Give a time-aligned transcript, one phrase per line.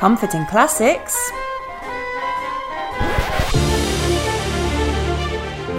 [0.00, 1.14] Comforting classics.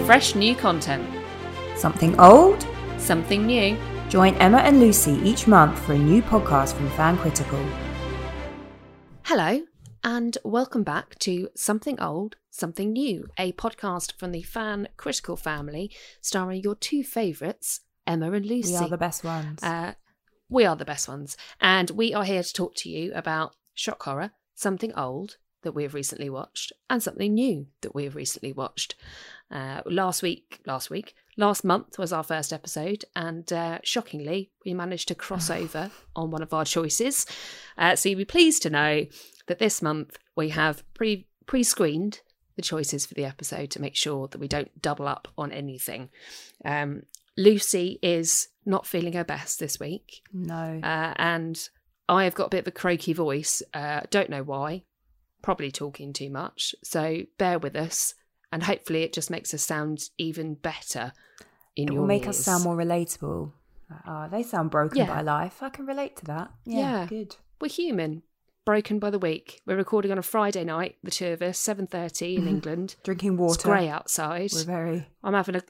[0.06, 1.10] Fresh new content.
[1.76, 2.68] Something old.
[3.00, 3.76] Something new.
[4.10, 7.66] Join Emma and Lucy each month for a new podcast from Fan Critical.
[9.24, 9.64] Hello,
[10.04, 15.90] and welcome back to Something Old, Something New, a podcast from the Fan Critical family,
[16.22, 18.74] starring your two favourites, Emma and Lucy.
[18.74, 19.64] We are the best ones.
[19.64, 19.94] Uh,
[20.48, 21.38] we are the best ones.
[21.60, 25.84] And we are here to talk to you about shock horror, something old that we
[25.84, 28.96] have recently watched, and something new that we have recently watched.
[29.52, 34.74] Uh, last week, last week, last month was our first episode, and uh, shockingly, we
[34.74, 37.26] managed to cross over on one of our choices.
[37.78, 39.06] Uh, so you'll be pleased to know
[39.48, 42.22] that this month we have pre pre screened
[42.56, 46.10] the choices for the episode to make sure that we don't double up on anything.
[46.66, 47.04] Um,
[47.38, 50.22] Lucy is not feeling her best this week.
[50.34, 50.80] no.
[50.84, 51.70] Uh, and
[52.12, 53.64] I have got a bit of a croaky voice.
[53.74, 54.84] Uh, don't know why.
[55.42, 56.76] Probably talking too much.
[56.84, 58.14] So bear with us,
[58.52, 61.14] and hopefully it just makes us sound even better
[61.76, 63.54] in it will make us sound more relatable.
[63.90, 65.08] Like, Oh, they sound broken Yeah.
[65.08, 65.64] by life.
[65.64, 66.52] I can relate to that.
[66.66, 67.06] Yeah, Yeah.
[67.08, 67.36] good.
[67.62, 68.24] We're human,
[68.66, 69.62] broken by the week.
[69.66, 72.98] We're recording on a Friday night, the two of us, seven thirty in England.
[73.04, 73.54] Drinking water.
[73.56, 74.50] It's grey outside.
[74.54, 75.08] We're very.
[75.24, 75.62] I'm having a.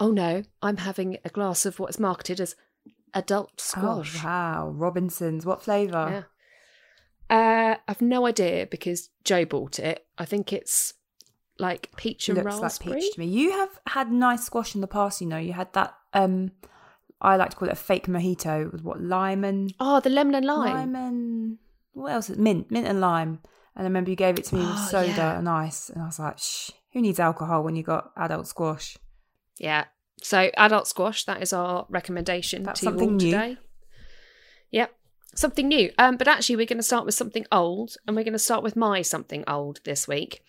[0.00, 2.56] Oh no, I'm having a glass of what's marketed as
[3.14, 4.16] adult squash.
[4.22, 5.46] Oh wow, Robinsons.
[5.46, 6.24] What flavour?
[7.30, 7.74] Yeah.
[7.74, 10.06] Uh, I've no idea because Joe bought it.
[10.18, 10.94] I think it's
[11.58, 13.26] like peach and Looks like peach to me.
[13.26, 15.20] You have had nice squash in the past.
[15.20, 15.94] You know, you had that.
[16.12, 16.52] um
[17.20, 20.34] I like to call it a fake mojito with what lime and Oh, the lemon
[20.34, 20.92] and lime.
[20.92, 21.58] lime and
[21.92, 22.28] what else?
[22.28, 23.38] is Mint, mint and lime.
[23.76, 25.38] And I remember you gave it to me with Oh, soda yeah.
[25.38, 28.98] and ice, and I was like, "Shh, who needs alcohol when you got adult squash?"
[29.58, 29.84] Yeah.
[30.22, 33.30] So adult squash, that is our recommendation That's to you something all new.
[33.30, 33.58] today.
[34.70, 34.94] Yep.
[35.34, 35.90] Something new.
[35.98, 39.02] Um, but actually we're gonna start with something old, and we're gonna start with my
[39.02, 40.42] something old this week.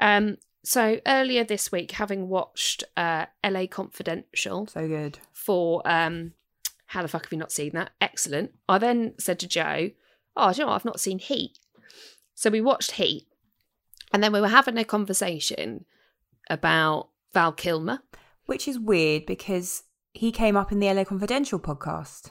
[0.00, 5.18] Um, so earlier this week, having watched uh LA Confidential, So good.
[5.32, 6.32] for um
[6.86, 7.90] how the fuck have you not seen that?
[8.00, 8.52] Excellent.
[8.68, 9.90] I then said to Joe,
[10.36, 10.76] Oh, do you know what?
[10.76, 11.58] I've not seen Heat.
[12.34, 13.26] So we watched Heat.
[14.12, 15.84] And then we were having a conversation
[16.50, 18.00] about Val Kilmer.
[18.46, 22.30] Which is weird because he came up in the LA Confidential podcast.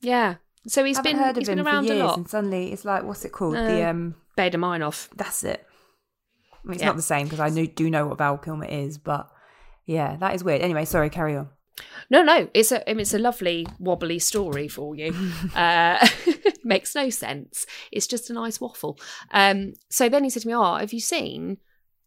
[0.00, 0.36] Yeah.
[0.66, 2.16] So he's Haven't been heard of he's him been for around years, a lot.
[2.16, 3.56] and suddenly it's like, what's it called?
[3.56, 5.08] Uh, the um, Beta Minoff.
[5.16, 5.64] that's it.
[6.52, 6.88] I mean, it's Yeah.
[6.88, 9.30] not the same because I knew, do know what Val Kilmer is, but
[9.84, 10.62] yeah, that is weird.
[10.62, 11.50] Anyway, sorry, carry on.
[12.10, 15.14] No, no, it's a it's a lovely wobbly story for you.
[15.54, 16.04] uh,
[16.64, 17.66] makes no sense.
[17.92, 18.98] It's just a nice waffle.
[19.30, 21.58] Um, so then he said to me, "Oh, have you seen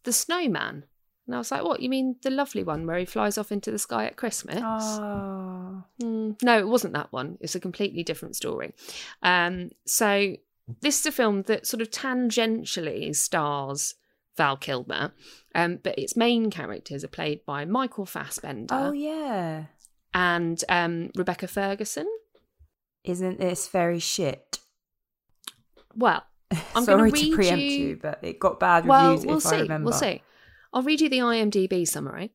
[0.04, 0.84] the Snowman?"
[1.30, 1.78] And I was like, "What?
[1.80, 5.84] You mean the lovely one where he flies off into the sky at Christmas?" Oh,
[6.02, 7.38] Mm, no, it wasn't that one.
[7.40, 8.74] It's a completely different story.
[9.22, 10.34] Um, so
[10.80, 13.94] this is a film that sort of tangentially stars
[14.36, 15.12] Val Kilmer,
[15.54, 19.66] um, but its main characters are played by Michael Fassbender oh yeah.
[20.12, 22.08] and um, Rebecca Ferguson.
[23.04, 24.58] Isn't this very shit?
[25.94, 26.24] Well,
[26.74, 27.96] I'm Sorry gonna to preempt you- you...
[28.02, 28.88] but it got bad reviews.
[28.88, 29.68] well, we'll see.
[29.68, 30.22] We'll see.
[30.72, 32.32] I'll read you the IMDb summary.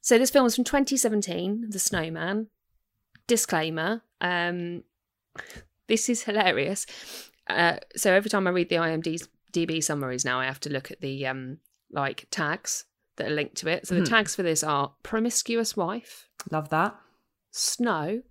[0.00, 2.46] So this film is from 2017, The Snowman.
[3.26, 4.84] Disclaimer: um,
[5.88, 6.86] This is hilarious.
[7.48, 11.00] Uh, so every time I read the IMDb summaries now, I have to look at
[11.00, 11.58] the um,
[11.90, 12.84] like tags
[13.16, 13.86] that are linked to it.
[13.86, 16.94] So the tags for this are promiscuous wife, Love that.
[17.50, 18.22] snow,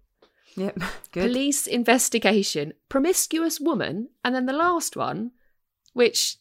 [0.55, 0.79] Yep,
[1.11, 1.23] good.
[1.27, 5.31] police investigation, promiscuous woman, and then the last one,
[5.93, 6.37] which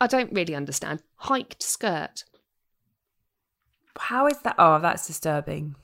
[0.00, 2.24] I don't really understand, hiked skirt.
[3.98, 4.56] How is that?
[4.58, 5.74] Oh, that's disturbing.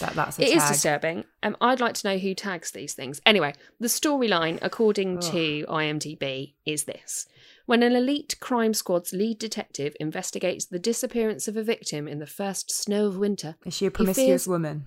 [0.00, 0.72] That that's a It is tag.
[0.72, 1.24] disturbing.
[1.42, 3.20] Um, I'd like to know who tags these things.
[3.26, 7.26] Anyway, the storyline, according to IMDb, is this.
[7.66, 12.26] When an elite crime squad's lead detective investigates the disappearance of a victim in the
[12.26, 14.86] first snow of winter, Is she a promiscuous fears- woman?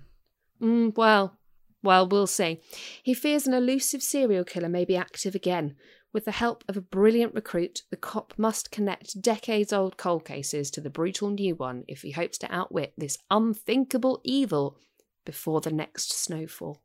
[0.61, 1.37] Mm, well,
[1.83, 2.61] well, we'll see.
[3.03, 5.75] He fears an elusive serial killer may be active again.
[6.11, 10.71] With the help of a brilliant recruit, the cop must connect decades old cold cases
[10.71, 14.77] to the brutal new one if he hopes to outwit this unthinkable evil
[15.23, 16.81] before the next snowfall.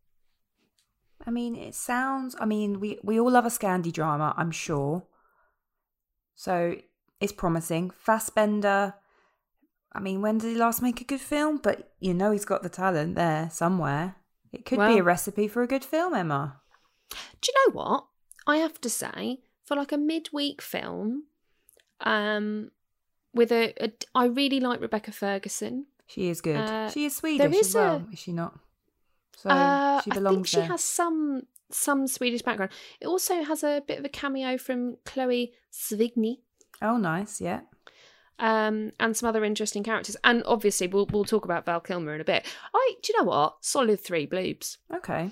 [1.26, 2.36] I mean, it sounds.
[2.38, 5.06] I mean, we we all love a Scandi drama, I'm sure.
[6.34, 6.76] So
[7.18, 7.90] it's promising.
[7.90, 8.94] Fassbender.
[9.92, 11.60] I mean, when did he last make a good film?
[11.62, 14.16] But you know, he's got the talent there somewhere.
[14.52, 16.60] It could be a recipe for a good film, Emma.
[17.40, 18.06] Do you know what?
[18.46, 21.24] I have to say, for like a midweek film,
[22.00, 22.70] um,
[23.32, 25.86] with a, a I really like Rebecca Ferguson.
[26.06, 26.56] She is good.
[26.56, 28.58] Uh, she is Swedish is as well, a- is she not?
[29.36, 30.66] So Uh, she I belongs think she there.
[30.66, 32.70] has some some Swedish background.
[33.00, 36.40] It also has a bit of a cameo from Chloe Sevigny.
[36.82, 37.40] Oh, nice.
[37.40, 37.60] Yeah.
[38.38, 40.16] um, and some other interesting characters.
[40.24, 42.44] And obviously, we'll we'll talk about Val Kilmer in a bit.
[42.74, 43.56] I do you know what?
[43.64, 44.76] Solid three bloobs.
[44.94, 45.30] Okay.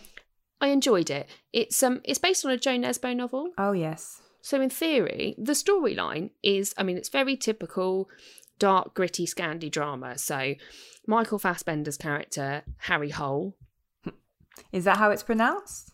[0.62, 1.26] I enjoyed it.
[1.52, 3.50] It's um it's based on a Jo Nesbø novel.
[3.58, 4.22] Oh, yes.
[4.40, 8.08] So in theory, the storyline is I mean it's very typical
[8.58, 10.16] dark gritty Scandi drama.
[10.18, 10.54] So
[11.06, 13.56] Michael Fassbender's character Harry Hole.
[14.72, 15.90] Is that how it's pronounced?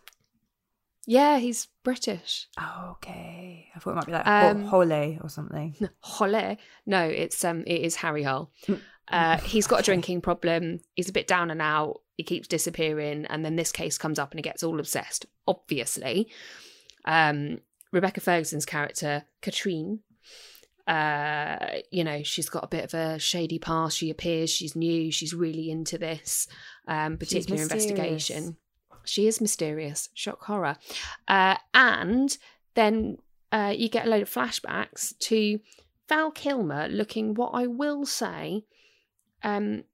[1.06, 2.48] Yeah, he's British.
[2.60, 3.68] Oh, okay.
[3.74, 5.74] I thought it might be like Um, Ho- Hole or something.
[6.00, 6.56] Hole.
[6.84, 8.50] No, it's um it is Harry Hole.
[9.10, 10.80] Uh, he's got a drinking problem.
[10.94, 12.02] He's a bit down and out.
[12.18, 15.24] He keeps disappearing, and then this case comes up, and he gets all obsessed.
[15.46, 16.28] Obviously,
[17.04, 17.60] um,
[17.92, 20.00] Rebecca Ferguson's character Katrine,
[20.86, 23.96] uh, you know, she's got a bit of a shady past.
[23.96, 26.48] She appears, she's new, she's really into this
[26.88, 28.56] um, particular investigation.
[29.04, 30.76] She is mysterious, shock horror,
[31.28, 32.36] uh, and
[32.74, 33.18] then
[33.52, 35.60] uh, you get a load of flashbacks to
[36.08, 38.64] Val Kilmer looking what I will say
[39.44, 39.84] um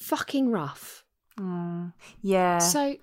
[0.00, 1.04] fucking rough.
[1.38, 1.92] Mm,
[2.22, 2.58] yeah.
[2.58, 2.96] So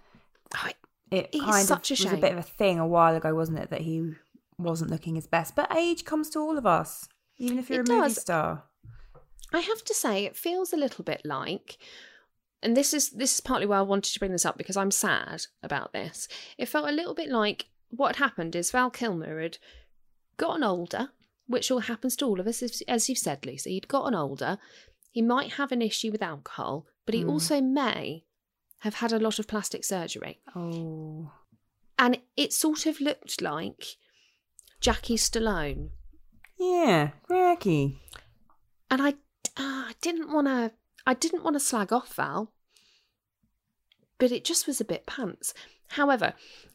[0.54, 0.74] I,
[1.12, 3.34] it it's kind such a of was a bit of a thing a while ago,
[3.34, 3.70] wasn't it?
[3.70, 4.14] That he
[4.58, 5.56] wasn't looking his best.
[5.56, 7.08] But age comes to all of us,
[7.38, 8.22] even if you're It a movie does.
[8.22, 8.64] star.
[9.54, 11.78] I have to say it feels a little bit like
[12.62, 14.92] and this is this is partly why I wanted to bring this up because I'm
[14.92, 16.28] sad about this.
[16.58, 19.58] It felt a little bit like what happened is Val Kilmer had
[20.36, 21.12] gotten older,
[21.48, 23.72] which all happens to all of us, as- as you've said, Lucy.
[23.74, 24.58] He'd gotten older.
[25.12, 27.30] He might have an issue with alcohol, but he Mm.
[27.32, 28.26] also may
[28.80, 30.40] have had a lot of plastic surgery.
[30.56, 31.32] Oh,
[31.98, 33.98] And it sort of looked like
[34.80, 35.90] Jackie Stallone.
[36.60, 38.00] yeah, Jackie.
[38.92, 39.16] And I,
[39.58, 40.72] ah, I didn't want to.
[41.06, 42.54] I didn't want to slag off Val,
[44.20, 45.54] but it just was a bit pants.
[45.92, 46.34] However,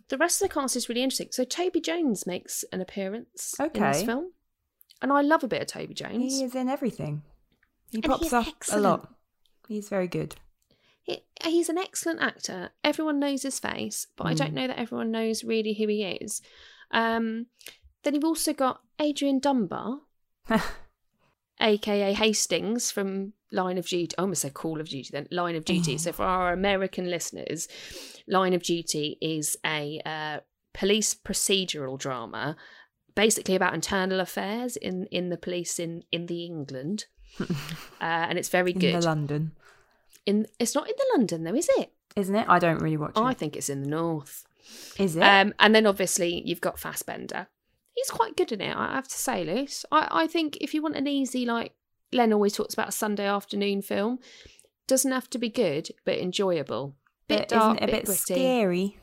[0.08, 1.28] the rest of the cast is really interesting.
[1.32, 4.32] So Toby Jones makes an appearance in this film,
[5.00, 6.38] and I love a bit of Toby Jones.
[6.38, 7.22] He is in everything.
[7.92, 8.84] He And pops up excellent.
[8.84, 9.14] a lot.
[9.68, 10.34] He's very good.
[11.04, 12.70] He- he's an excellent actor.
[12.82, 14.54] Everyone knows his face, but I don't Mm.
[14.54, 16.42] know that everyone knows really who he is.
[16.90, 17.46] Um,
[18.02, 20.00] then you've also got Adrian Dunbar,
[21.60, 24.14] aka Hastings from Line of Duty.
[24.18, 25.28] I almost said Call of Duty then.
[25.30, 25.98] Line of Duty.
[25.98, 27.68] So for our American listeners,
[28.26, 30.40] Line of Duty is a uh,
[30.74, 32.56] police procedural drama,
[33.14, 37.06] basically about internal affairs in in the police in in the England,
[37.40, 37.46] uh,
[38.00, 38.94] and it's very good.
[38.94, 39.52] in the London,
[40.26, 41.92] in it's not in the London though, is it?
[42.14, 42.46] isn't it?
[42.48, 44.44] I don't really watch I think it's in the north.
[44.98, 45.22] Is it?
[45.22, 47.46] Um, and then obviously you've got Fassbender.
[47.94, 49.84] He's quite good in it, I have to say, Luce.
[49.90, 51.72] I, I think if you want an easy, like
[52.12, 54.18] Len always talks about a Sunday afternoon film,
[54.86, 56.94] doesn't have to be good, but enjoyable.
[57.28, 58.98] Bit But dark, a bit bit scary?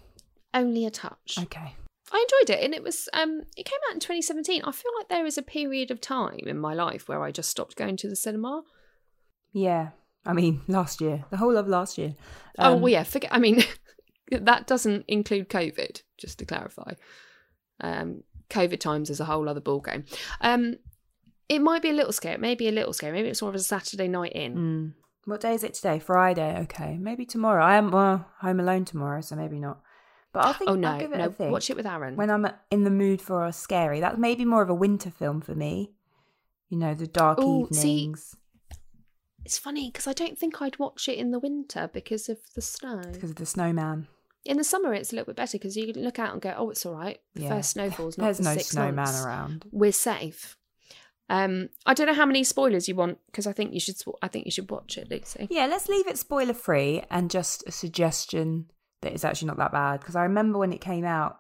[0.54, 1.38] only a touch.
[1.40, 1.74] Okay.
[2.12, 4.62] I enjoyed it, and it was um, it came out in 2017.
[4.64, 7.50] I feel like there is a period of time in my life where I just
[7.50, 8.64] stopped going to the cinema.
[9.54, 9.90] Yeah.
[10.26, 12.16] I mean, last year, the whole of last year.
[12.58, 13.04] oh Um, well, yeah.
[13.04, 13.34] Forget.
[13.34, 13.64] I mean,
[14.32, 16.02] that doesn't include COVID.
[16.18, 16.94] Just to clarify,
[17.80, 20.06] um, COVID times is a whole other ball game.
[20.42, 20.76] Um,
[21.48, 22.38] it might be a little scary.
[22.38, 23.14] Maybe a little scary.
[23.14, 24.56] Maybe it's more of a Saturday night in.
[24.56, 24.94] Mm.
[25.26, 26.00] What day is it today?
[26.00, 26.58] Friday.
[26.62, 27.64] Okay, maybe tomorrow.
[27.64, 29.80] I am well, home alone tomorrow, so maybe not.
[30.32, 30.70] But I'll think.
[30.70, 31.32] oh no, I'll give it a no.
[31.32, 31.52] think.
[31.52, 32.16] Watch it with Aaron.
[32.16, 34.00] when I'm in the mood for a scary.
[34.00, 35.92] That's maybe more of a winter film for me.
[36.70, 38.36] You know, the dark Ooh, see- evenings
[39.46, 42.62] it's funny because I don't think I'd watch it in the winter because of the
[42.62, 43.02] snow.
[43.12, 44.08] because of the snowman.
[44.46, 46.54] In the summer, it's a little bit better because you can look out and go,
[46.58, 47.20] "Oh, it's all right.
[47.36, 47.50] The Yeah.
[47.50, 49.24] first snowfall's not There's no six snowman months.
[49.24, 49.66] around.
[49.72, 50.56] We're safe."
[51.30, 53.96] Um, I don't know how many spoilers you want because I think you should.
[54.22, 55.48] I think you should watch it, Lucy.
[55.50, 58.70] Yeah, let's leave it spoiler free and just a suggestion
[59.02, 60.00] that it's actually not that bad.
[60.00, 61.40] Because I remember when it came out,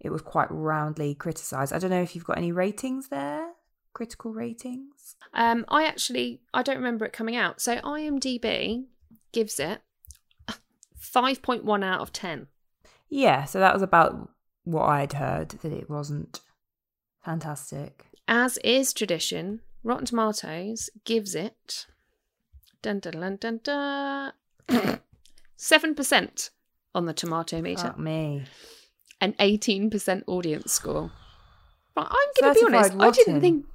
[0.00, 1.72] it was quite roundly criticised.
[1.72, 3.52] I don't know if you've got any ratings there,
[3.92, 5.16] critical ratings.
[5.34, 7.60] Um, I actually I don't remember it coming out.
[7.60, 8.84] So IMDb
[9.32, 9.80] gives it
[10.96, 12.46] five point one out of ten.
[13.08, 14.30] Yeah, so that was about
[14.64, 16.40] what I'd heard that it wasn't
[17.24, 18.06] fantastic.
[18.28, 21.86] As is tradition, Rotten Tomatoes gives it
[22.82, 23.60] dun dun dun dun
[24.68, 25.00] dun
[25.56, 26.50] seven percent
[26.94, 28.44] on the tomato meter, Fuck me.
[29.20, 31.10] an eighteen percent audience score.
[31.96, 32.90] Right, I'm going to be honest.
[32.92, 33.66] Certified I didn't think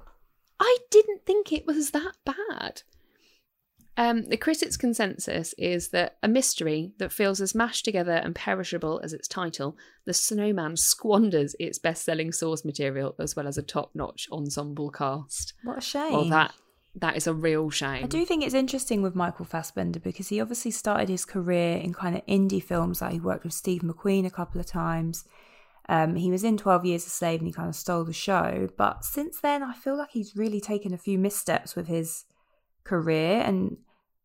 [0.60, 2.82] I didn't think it was that bad.
[3.96, 9.00] Um, the critics' consensus is that a mystery that feels as mashed together and perishable
[9.04, 13.62] as its title, The Snowman squanders its best selling source material as well as a
[13.62, 15.54] top notch ensemble cast.
[15.62, 16.12] What a shame.
[16.12, 16.52] Well, that
[16.96, 18.04] that is a real shame.
[18.04, 21.92] I do think it's interesting with Michael Fassbender because he obviously started his career in
[21.92, 23.02] kind of indie films.
[23.02, 25.24] Like he worked with Steve McQueen a couple of times.
[25.88, 28.68] Um, he was in 12 Years a Slave and he kind of stole the show.
[28.76, 32.24] But since then, I feel like he's really taken a few missteps with his
[32.84, 33.78] career and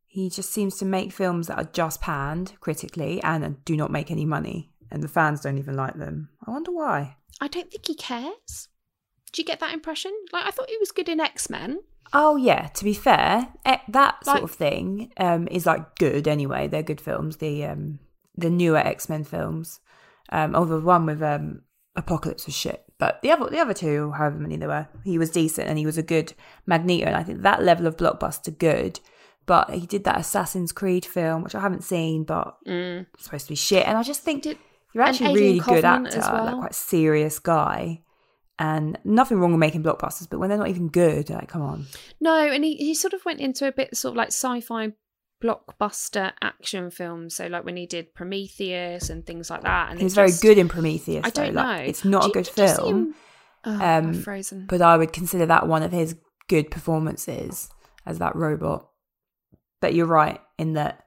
[0.06, 4.12] he just seems to make films that are just panned critically and do not make
[4.12, 4.72] any money.
[4.92, 6.30] And the fans don't even like them.
[6.46, 7.18] I wonder why.
[7.42, 8.70] I don't think he cares.
[9.32, 10.12] Do you get that impression?
[10.34, 11.80] Like, I thought he was good in X Men.
[12.14, 13.50] Oh yeah, to be fair,
[13.90, 16.68] that sort Like- of thing um, is like good anyway.
[16.68, 17.38] They're good films.
[17.38, 18.00] The um,
[18.36, 19.80] the newer X Men films,
[20.32, 21.62] um, oh the one with um,
[21.96, 25.30] Apocalypse was shit, but the other the other two, however many there were, he was
[25.30, 26.34] decent and he was a good
[26.66, 27.06] Magneto.
[27.06, 29.00] And I think that level of blockbuster good.
[29.46, 33.08] But he did that Assassin's Creed film, which I haven't seen, but Mm.
[33.16, 33.88] it's supposed to be shit.
[33.88, 34.60] And I just think Did-
[34.94, 36.58] you're actually really good actor, as like well.
[36.60, 38.02] quite serious guy.
[38.62, 41.86] And nothing wrong with making blockbusters, but when they're not even good, like come on.
[42.20, 44.92] No, and he, he sort of went into a bit sort of like sci-fi
[45.42, 47.36] blockbuster action films.
[47.36, 49.90] So like when he did Prometheus and things like that.
[49.92, 51.26] And He was very just- good in Prometheus.
[51.26, 51.84] I don't like, know.
[51.86, 53.16] It's not Do a good you film,
[53.66, 54.66] Oh, Um, frozen.
[54.68, 56.16] but I would consider that one of his
[56.48, 57.70] good performances
[58.06, 58.90] as that robot.
[59.82, 61.06] But you're right in that.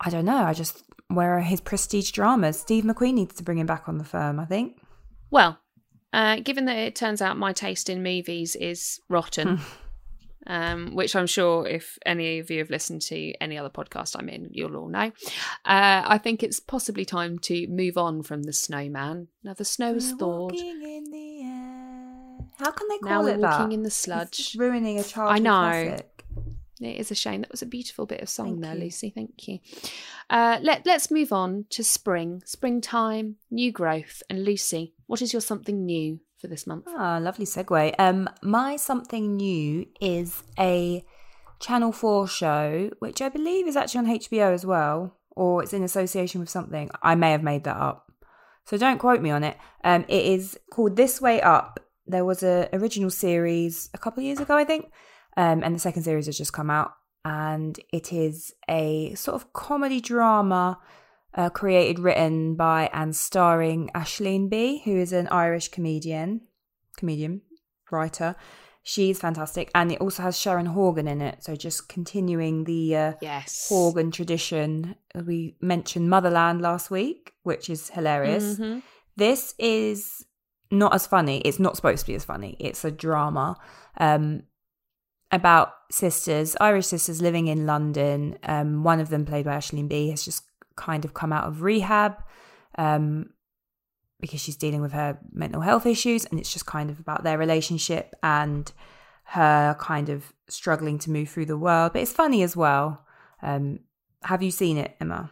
[0.00, 0.36] I don't know.
[0.44, 2.60] I just where are his prestige dramas?
[2.60, 4.38] Steve McQueen needs to bring him back on the firm.
[4.38, 4.80] I think.
[5.30, 5.58] Well,
[6.12, 9.60] uh, given that it turns out my taste in movies is rotten,
[10.46, 14.28] um, which I'm sure if any of you have listened to any other podcast I'm
[14.28, 15.12] in, you'll all know.
[15.64, 19.28] Uh, I think it's possibly time to move on from the snowman.
[19.44, 20.54] Now the snow is thawed.
[20.54, 22.38] in the air.
[22.58, 23.74] How can they call Now we're it walking that?
[23.74, 24.32] in the sludge.
[24.36, 25.50] just ruining a childhood know.
[25.60, 26.19] classic.
[26.80, 27.42] It is a shame.
[27.42, 28.80] That was a beautiful bit of song Thank there, you.
[28.84, 29.10] Lucy.
[29.10, 29.58] Thank you.
[30.28, 34.94] Uh, let Let's move on to spring, springtime, new growth, and Lucy.
[35.06, 36.86] What is your something new for this month?
[36.88, 37.94] Ah, lovely segue.
[37.98, 41.04] Um, my something new is a
[41.60, 45.82] Channel Four show, which I believe is actually on HBO as well, or it's in
[45.82, 46.90] association with something.
[47.02, 48.10] I may have made that up,
[48.64, 49.58] so don't quote me on it.
[49.84, 51.78] Um, it is called This Way Up.
[52.06, 54.90] There was a original series a couple of years ago, I think,
[55.42, 56.92] um, and the second series has just come out,
[57.24, 60.78] and it is a sort of comedy drama
[61.34, 66.30] uh, created, written by, and starring Aisling Bea, who is an Irish comedian,
[66.96, 67.42] comedian,
[67.90, 68.34] writer.
[68.82, 71.44] She's fantastic, and it also has Sharon Horgan in it.
[71.44, 73.66] So just continuing the uh, Yes.
[73.68, 74.96] Horgan tradition.
[75.14, 78.58] We mentioned Motherland last week, which is hilarious.
[78.58, 78.82] Mhm.
[79.16, 80.24] This is
[80.70, 81.38] not as funny.
[81.44, 82.56] It's not supposed to be as funny.
[82.58, 83.56] It's a drama
[83.98, 84.42] um,
[85.32, 88.38] about sisters, Irish sisters living in London.
[88.44, 90.44] Um, one of them, played by Aisling Bea, has just
[90.76, 92.22] kind of come out of rehab
[92.78, 93.30] um,
[94.20, 97.38] because she's dealing with her mental health issues, and it's just kind of about their
[97.38, 98.72] relationship and
[99.24, 101.92] her kind of struggling to move through the world.
[101.92, 103.04] But it's funny as well.
[103.42, 103.80] Um,
[104.22, 105.30] have you seen it, Emma?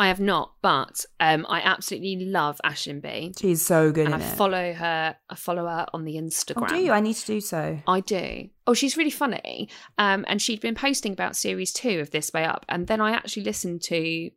[0.00, 3.34] I have not, but um, I absolutely love Aisling Bea.
[3.36, 4.36] She's so good and I it.
[4.36, 5.16] follow her.
[5.28, 6.68] I follow her on the oh, Instagram.
[6.68, 6.92] do you?
[6.92, 7.80] I need to do so.
[7.86, 8.48] I do.
[8.68, 9.68] Oh, she's really funny.
[9.98, 13.10] Um, and she'd been posting about series two of This Way Up, and then I
[13.10, 14.30] actually listened to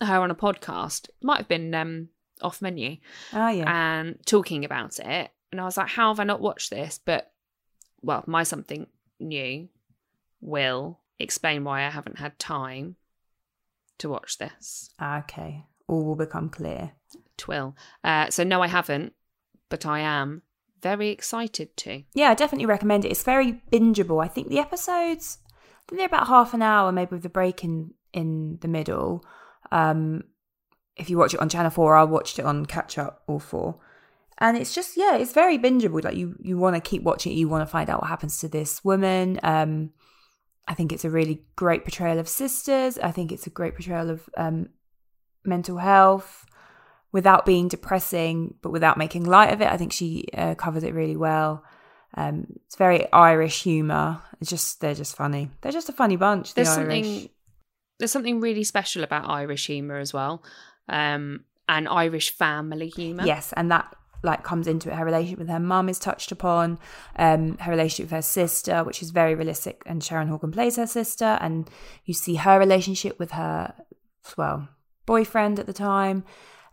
[0.00, 1.08] her on a podcast.
[1.08, 2.08] It might have been um,
[2.40, 2.98] off menu
[3.32, 3.64] Oh yeah.
[4.00, 5.30] and talking about it.
[5.50, 7.00] And I was like, how have I not watched this?
[7.04, 7.32] But
[8.00, 8.86] well, my something
[9.18, 9.68] new
[10.40, 12.94] will explain why I haven't had time
[13.98, 14.90] to watch this.
[15.02, 15.64] okay.
[15.86, 16.92] All will become clear.
[17.36, 17.76] Twill.
[18.04, 19.14] Uh, so no, I haven't,
[19.68, 20.42] but I am
[20.82, 22.02] very excited to.
[22.14, 23.10] Yeah, I definitely recommend it.
[23.10, 24.22] It's very bingeable.
[24.22, 27.64] I think the episodes, I think they're about half an hour, maybe with a break
[27.64, 29.24] in in the middle.
[29.70, 30.24] Um,
[30.96, 33.78] if you watch it on Channel Four, I watched it on Catch Up all four,
[34.38, 36.02] and it's just yeah, it's very bingeable.
[36.02, 37.36] Like you you want to keep watching it.
[37.36, 39.38] You want to find out what happens to this woman.
[39.42, 39.90] Um,
[40.68, 42.98] I think it's a really great portrayal of sisters.
[42.98, 44.68] I think it's a great portrayal of um,
[45.44, 46.44] mental health
[47.10, 49.68] without being depressing, but without making light of it.
[49.68, 51.64] I think she uh, covers it really well.
[52.14, 54.20] Um, it's very Irish humor.
[54.40, 55.50] It's just they're just funny.
[55.62, 56.50] They're just a funny bunch.
[56.50, 57.04] The there's Irish.
[57.04, 57.30] something
[57.98, 60.42] there's something really special about Irish humour as well,
[60.88, 63.24] um, and Irish family humour.
[63.24, 64.94] Yes, and that like comes into it.
[64.96, 66.78] Her relationship with her mum is touched upon.
[67.16, 70.86] Um, her relationship with her sister, which is very realistic, and Sharon Horgan plays her
[70.86, 71.68] sister, and
[72.04, 73.74] you see her relationship with her
[74.36, 74.68] well
[75.06, 76.24] boyfriend at the time.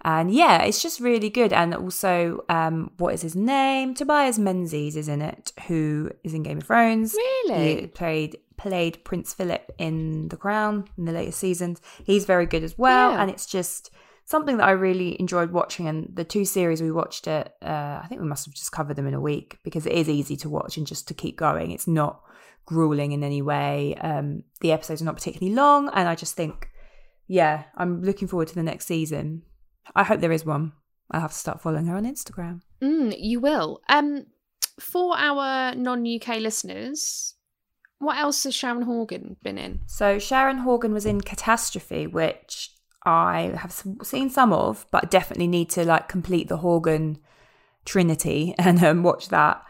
[0.03, 1.51] And yeah, it's just really good.
[1.51, 3.95] And also, um, what is his name?
[3.95, 7.15] Tobias Menzies is in it, who is in Game of Thrones.
[7.15, 7.81] Really?
[7.81, 11.81] He played played Prince Philip in The Crown in the later seasons.
[12.03, 13.21] He's very good as well, Yeah.
[13.21, 13.89] and it's just
[14.25, 15.87] something that I really enjoyed watching.
[15.87, 18.95] And the two series we watched it, uh, I think we must have just covered
[18.95, 21.71] them in a week because it is easy to watch and just to keep going.
[21.71, 22.21] It's not
[22.65, 23.95] grueling in any way.
[23.95, 26.69] Um, the episodes are not particularly long, and I just think,
[27.27, 29.43] yeah, I'm looking forward to the next season.
[29.95, 30.73] I hope there is one.
[31.11, 32.61] I'll have to start following her on Instagram.
[32.81, 33.81] Mm, you will.
[33.87, 34.25] Um,
[34.79, 37.35] for our non-UK listeners,
[37.99, 39.81] what else has Sharon Horgan been in?
[39.85, 42.71] So Sharon Horgan was in Catastrophe, which
[43.05, 43.71] I have
[44.03, 47.19] seen some of, but definitely need to like complete the Horgan
[47.85, 49.63] trinity and um, watch that.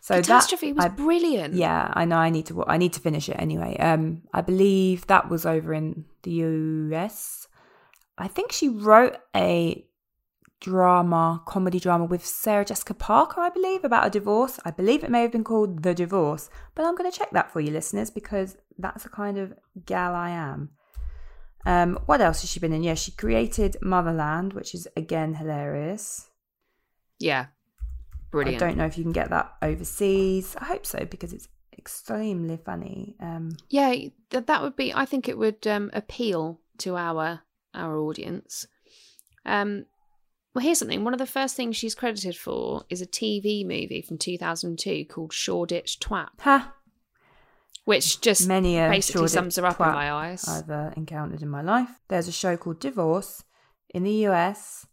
[0.00, 1.54] So that- Catastrophe was I- brilliant.
[1.54, 2.16] Yeah, I know.
[2.16, 2.64] I need to.
[2.66, 3.76] I need to finish it anyway.
[3.78, 6.30] Um, I believe that was over in the
[6.92, 7.48] US.
[8.18, 9.84] I think she wrote a
[10.60, 13.40] drama, comedy drama with Sarah Jessica Parker.
[13.40, 14.60] I believe about a divorce.
[14.64, 17.50] I believe it may have been called The Divorce, but I'm going to check that
[17.50, 19.54] for you, listeners, because that's the kind of
[19.86, 20.70] gal I am.
[21.66, 22.82] Um, what else has she been in?
[22.82, 26.30] Yeah, she created Motherland, which is again hilarious.
[27.18, 27.46] Yeah.
[28.30, 28.62] Brilliant.
[28.62, 30.56] I don't know if you can get that overseas.
[30.58, 33.16] I hope so because it's extremely funny.
[33.20, 34.94] Um, Yeah, th- that would be.
[34.94, 37.42] I think it would um, appeal to our
[37.74, 38.66] our audience.
[39.44, 39.86] Um,
[40.54, 41.04] well, here's something.
[41.04, 45.32] One of the first things she's credited for is a TV movie from 2002 called
[45.32, 46.72] Shoreditch Twat, ha!
[47.84, 50.48] Which just Many basically sums her up in my eyes.
[50.48, 51.90] I've uh, encountered in my life.
[52.08, 53.44] There's a show called Divorce
[53.94, 54.86] in the US.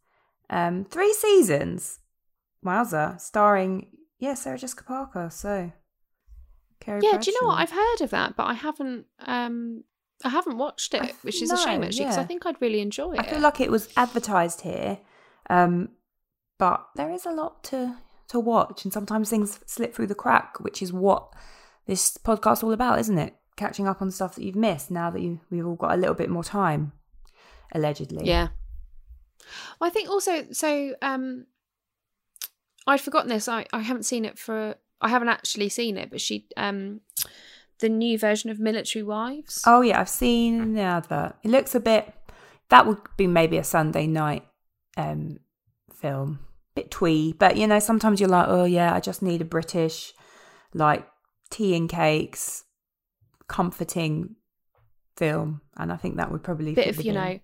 [0.49, 1.99] Um, three seasons.
[2.65, 3.19] Wowza!
[3.19, 3.87] Starring
[4.19, 5.29] yeah Sarah Jessica Parker.
[5.31, 5.71] So.
[6.79, 7.59] Carrie yeah, do you know what?
[7.59, 9.07] I've heard of that, but I haven't.
[9.25, 9.83] Um,
[10.23, 13.13] I haven't watched it, which is a shame actually, because I think I'd really enjoy
[13.13, 13.19] it.
[13.19, 14.99] I feel like it was advertised here,
[15.49, 15.89] um,
[16.57, 17.97] but there is a lot to
[18.29, 21.33] to watch, and sometimes things slip through the crack, which is what
[21.87, 23.35] this podcast's all about, isn't it?
[23.55, 26.13] Catching up on stuff that you've missed now that you we've all got a little
[26.13, 26.91] bit more time,
[27.71, 28.27] allegedly.
[28.27, 28.49] Yeah.
[29.79, 30.95] Well, I think also so.
[31.01, 31.47] Um,
[32.85, 33.47] I'd forgotten this.
[33.47, 34.75] I I haven't seen it for.
[35.01, 37.01] I haven't actually seen it, but she um,
[37.79, 39.63] the new version of Military Wives.
[39.65, 41.35] Oh yeah, I've seen the advert.
[41.43, 42.13] It looks a bit.
[42.69, 44.45] That would be maybe a Sunday night
[44.97, 45.39] um,
[45.93, 46.39] film.
[46.75, 50.13] Bit twee, but you know sometimes you're like, oh yeah, I just need a British,
[50.75, 51.07] like
[51.49, 52.63] tea and cakes,
[53.47, 54.35] comforting
[55.15, 57.21] film, and I think that would probably bit of you bill.
[57.21, 57.39] know.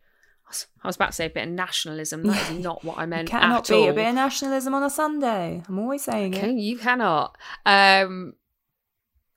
[0.84, 2.24] I was- about to say a bit of nationalism.
[2.26, 3.90] That is not what I You meant cannot at beat all.
[3.90, 5.64] a bit of nationalism on a Sunday.
[5.68, 6.58] I'm always saying Okay, it.
[6.58, 7.36] you cannot.
[7.66, 8.34] Um,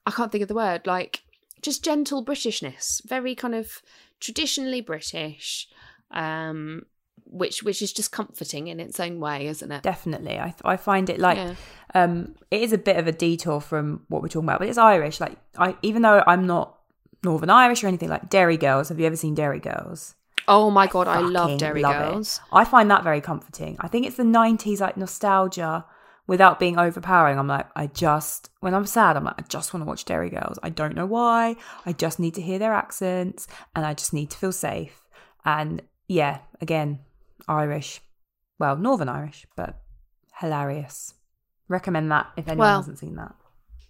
[0.04, 0.86] I can't think of the word.
[0.86, 1.22] Like
[1.62, 3.80] just gentle Britishness, very kind of
[4.20, 5.68] traditionally British,
[6.10, 6.82] um,
[7.24, 9.82] which which is just comforting in its own way, isn't it?
[9.82, 11.54] Definitely, I I find it like Yeah.
[11.94, 14.78] um it is a bit of a detour from what we're talking about, but it's
[14.78, 15.20] Irish.
[15.20, 16.78] Like I even though I'm not
[17.24, 18.88] Northern Irish or anything like Derry Girls.
[18.88, 20.14] Have you ever seen Derry Girls?
[20.48, 22.12] Oh my god, I love Derry love it.
[22.12, 22.40] Girls.
[22.52, 23.76] I find that very comforting.
[23.80, 25.84] I think it's the 90s like nostalgia
[26.28, 27.36] without being overpowering.
[27.38, 30.30] I'm like, I just, when I'm sad, I'm like, I just want to watch Derry
[30.30, 30.58] Girls.
[30.62, 31.56] I don't know why.
[31.84, 35.06] I just need to hear their accents and I just need to feel safe.
[35.44, 37.00] And yeah, again,
[37.48, 38.00] Irish.
[38.58, 39.80] Well, Northern Irish, but
[40.40, 41.14] hilarious.
[41.68, 43.34] Recommend that if anyone Well, hasn't seen that.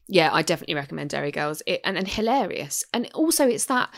[0.09, 1.63] Yeah, I definitely recommend Derry Girls.
[1.67, 2.85] It, and and hilarious.
[2.93, 3.91] And also, it's that.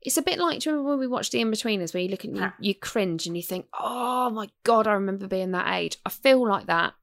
[0.00, 2.24] It's a bit like do you remember when we watched The Inbetweeners, where you look
[2.24, 5.96] at you, you cringe and you think, "Oh my god, I remember being that age."
[6.04, 6.94] I feel like that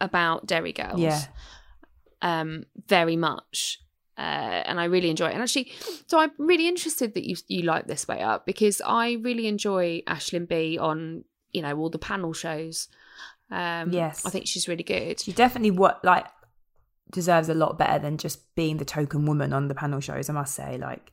[0.00, 0.98] about Derry Girls.
[1.00, 1.20] Yeah.
[2.22, 3.80] um, very much.
[4.16, 5.34] Uh, and I really enjoy it.
[5.34, 5.70] And actually,
[6.08, 10.02] so I'm really interested that you you like this way up because I really enjoy
[10.08, 12.88] Aisling Bea on you know all the panel shows.
[13.50, 14.26] Um, Yes.
[14.26, 15.20] I think she's really good.
[15.20, 16.26] She definitely what like
[17.10, 20.28] deserves a lot better than just being the token woman on the panel shows.
[20.28, 21.12] I must say, like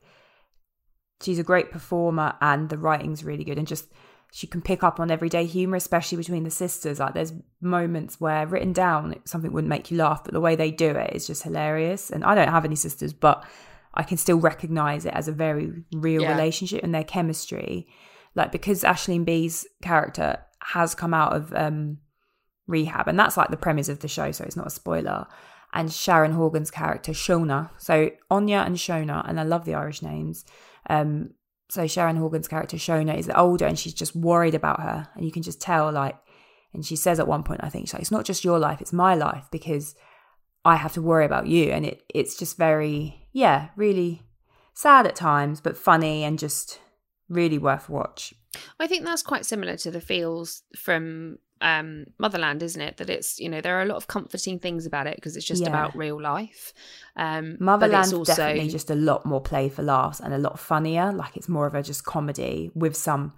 [1.22, 3.86] she's a great performer and the writing's really good, and just
[4.32, 6.98] she can pick up on everyday humor, especially between the sisters.
[6.98, 10.70] Like there's moments where written down something wouldn't make you laugh, but the way they
[10.70, 12.10] do it is just hilarious.
[12.10, 13.44] And I don't have any sisters, but
[13.94, 16.32] I can still recognize it as a very real Yeah.
[16.32, 17.88] relationship and their chemistry.
[18.36, 21.98] Like because Aisling Bea's character has come out of um
[22.66, 25.26] rehab and that's like the premise of the show so it's not a spoiler.
[25.72, 30.44] And sharon horgan's character shona so Áine and shona and i love the irish names
[30.88, 31.30] um
[31.68, 35.24] so sharon horgan's character shona is the older and she's just worried about her and
[35.26, 36.16] you can just tell like
[36.72, 38.80] and she says at one point i think she's like it's not just your life
[38.80, 39.94] it's my life because
[40.64, 41.70] i have to worry about you.
[41.70, 44.22] And it it's just very yeah really
[44.72, 46.80] sad at times but funny and just
[47.28, 48.34] really worth watch
[48.80, 52.96] I think that's quite similar to the feels from um, Motherland, isn't it?
[52.98, 55.46] That it's you know there are a lot of comforting things about it because it's
[55.46, 55.68] just Yeah.
[55.68, 56.72] about real life.
[57.16, 60.58] Um, but Motherland's also definitely just a lot more play for laughs and a lot
[60.58, 61.12] funnier.
[61.12, 63.32] Like it's more of a just comedy with some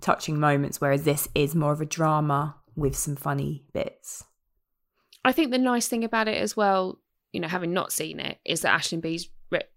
[0.00, 4.24] touching moments, whereas this is more of a drama with some funny bits.
[5.24, 7.00] I think the nice thing about it as well,
[7.32, 9.28] you know, having not seen it, is that Aisling Bea's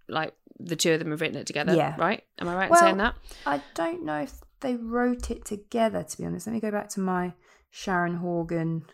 [0.10, 1.74] like the two of them have written it together.
[1.76, 1.96] Yeah.
[1.98, 2.24] Right?
[2.40, 3.16] Am I right Well- in saying that?
[3.46, 6.48] I don't know if they wrote it together, to be honest.
[6.48, 7.34] Let me go back to my
[7.70, 8.86] Sharon Horgan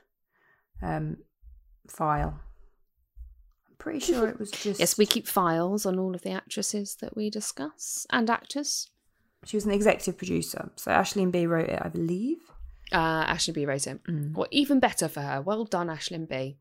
[0.81, 1.17] um,
[1.87, 2.39] file.
[3.69, 4.79] I'm pretty sure it was just.
[4.79, 8.89] Yes, we keep files on all of the actresses that we discuss and actors.
[9.45, 10.71] She was an executive producer.
[10.75, 12.37] So Aisling Bea wrote it, I believe.
[12.91, 14.03] Uh, Aisling Bea wrote it.
[14.05, 14.33] Mm.
[14.35, 15.41] Well, even better for her.
[15.41, 16.57] Well done, Aisling Bea.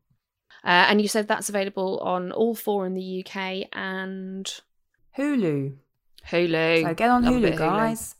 [0.63, 4.61] Uh, and you said that's available on all four in the UK and
[5.17, 5.75] Hulu.
[6.29, 6.81] Hulu.
[6.83, 8.15] So get on Love Hulu, guys.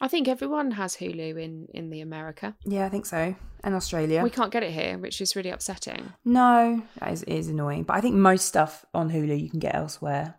[0.00, 2.54] I think everyone has Hulu in in the America.
[2.64, 3.34] Yeah, I think so.
[3.64, 4.22] And Australia.
[4.22, 6.12] We can't get it here, which is really upsetting.
[6.24, 7.82] No, that is, is annoying.
[7.82, 10.36] But I think most stuff on Hulu you can get elsewhere.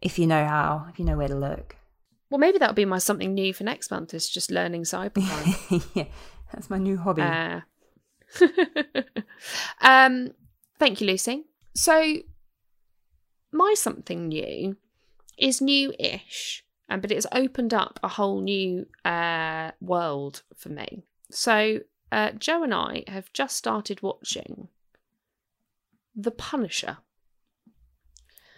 [0.00, 1.76] If you know how, if you know where to look.
[2.30, 4.14] Well, maybe that'll be my something new for next month.
[4.14, 5.90] Is just learning cyberpunk.
[5.94, 6.06] yeah,
[6.52, 7.22] that's my new hobby.
[7.22, 7.60] uh,
[9.80, 10.30] um,
[10.78, 11.44] thank you, Lucy.
[11.74, 12.16] So,
[13.52, 14.76] my something new
[15.38, 21.04] is new-ish, um, but it's opened up a whole new uh, world for me.
[21.30, 24.68] So, uh, Joe and I have just started watching
[26.14, 26.98] The Punisher.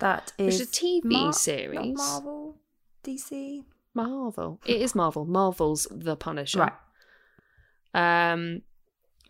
[0.01, 1.97] That Which is is a TV Mar- series.
[1.97, 2.59] Marvel,
[3.05, 3.65] DC.
[3.95, 4.61] Marvel.
[4.67, 5.25] It is Marvel.
[5.25, 6.71] Marvel's The Punisher.
[7.95, 8.33] Right.
[8.33, 8.63] Um,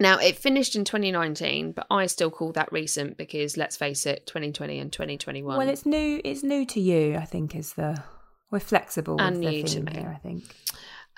[0.01, 4.27] now it finished in 2019, but I still call that recent because let's face it,
[4.27, 5.57] 2020 and 2021.
[5.57, 6.21] Well, it's new.
[6.25, 7.17] It's new to you.
[7.17, 8.03] I think is the
[8.51, 9.93] we're flexible And with the new to me.
[9.95, 10.13] here.
[10.15, 10.45] I think.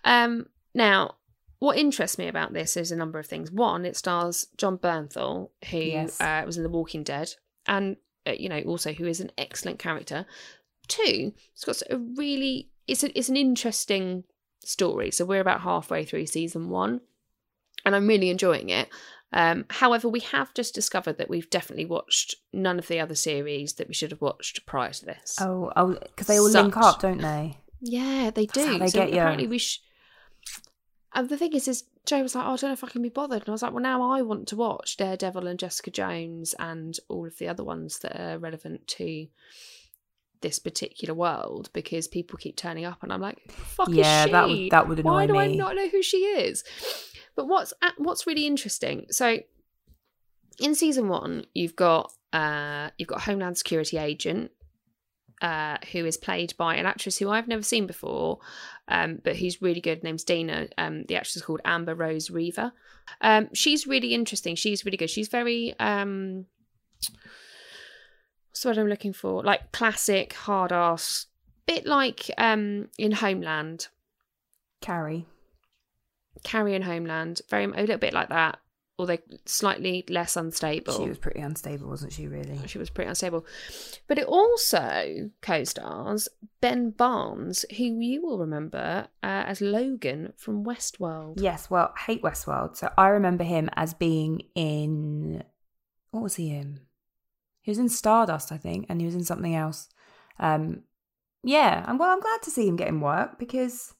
[0.04, 1.16] um, now
[1.58, 3.50] what interests me about this is a number of things.
[3.50, 6.20] One, it stars Jon Bernthal, who Yes.
[6.20, 7.34] uh, was in The Walking Dead,
[7.66, 10.26] and uh, you know also who is an excellent character.
[10.88, 14.24] Two, it's got a really it's a, it's an interesting
[14.64, 15.10] story.
[15.10, 17.00] So we're about halfway through season one,
[17.86, 18.90] and I'm really enjoying it.
[19.32, 23.74] Um, however, we have just discovered that we've definitely watched none of the other series
[23.74, 25.36] that we should have watched prior to this.
[25.40, 27.56] Oh, oh, because they all link up, don't they?
[27.80, 28.78] Yeah, they That's do.
[28.78, 29.16] they so get you.
[29.16, 29.80] apparently we sh-
[31.14, 33.02] And the thing is, is Joe was like, oh, I don't know if I can
[33.02, 33.42] be bothered.
[33.42, 36.96] And I was like, well, now I want to watch Daredevil and Jessica Jones and
[37.08, 39.26] all of the other ones that are relevant to
[40.42, 44.70] this particular world because people keep turning up and I'm like, fuck yeah, that would
[44.70, 45.38] that would annoy Why do me.
[45.40, 46.62] I not know who she is?
[47.36, 49.06] But what's what's really interesting?
[49.10, 49.38] So
[50.58, 54.50] in season one, you've got uh, you've got Homeland Security agent
[55.42, 58.38] uh, who is played by an actress who I've never seen before,
[58.88, 60.02] um, but who's really good.
[60.02, 60.68] Name's Dana.
[60.78, 62.72] Um, the actress is called Amber Rose Revah.
[63.20, 64.56] Um, she's really interesting.
[64.56, 65.10] She's really good.
[65.10, 66.46] She's very um,
[68.50, 69.42] what's word I'm looking for?
[69.42, 71.26] Like classic hard ass,
[71.66, 73.88] bit like um, in Homeland.
[74.80, 75.26] Carrie.
[76.46, 78.60] Carrie Homeland, very a little bit like that,
[78.98, 80.92] although slightly less unstable.
[80.92, 82.28] She was pretty unstable, wasn't she?
[82.28, 82.60] Really.
[82.66, 83.44] She was pretty unstable.
[84.06, 86.28] But it also co-stars
[86.60, 91.40] Ben Barnes, who you will remember uh, as Logan from Westworld.
[91.42, 91.68] Yes.
[91.68, 95.42] Well, I hate Westworld, so I remember him as being in.
[96.12, 96.80] What was he in?
[97.60, 99.88] He was in Stardust, I think, and he was in something else.
[100.38, 100.84] Um,
[101.42, 102.10] yeah, I'm well.
[102.10, 103.94] I'm glad to see him getting work because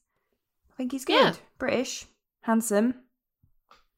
[0.71, 1.13] I think he's good.
[1.13, 1.33] Yeah.
[1.57, 2.05] British,
[2.47, 2.95] handsome.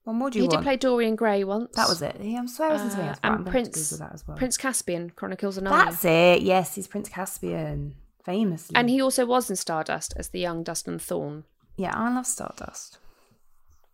[0.04, 1.76] What more do you He did play Dorian Gray once.
[1.76, 2.18] that was it.
[2.20, 3.20] Yeah, I'm swear it was in something Uh, else.
[3.24, 4.38] and I'm going to Prince- that as well.
[4.38, 5.86] Prince Caspian, Chronicles of Narnia.
[5.86, 6.42] That's it.
[6.42, 8.76] Yes, he's Prince Caspian, famously.
[8.76, 11.44] And he also was in Stardust as the young Dunstan Thorn.
[11.78, 12.98] yeah, I love Stardust.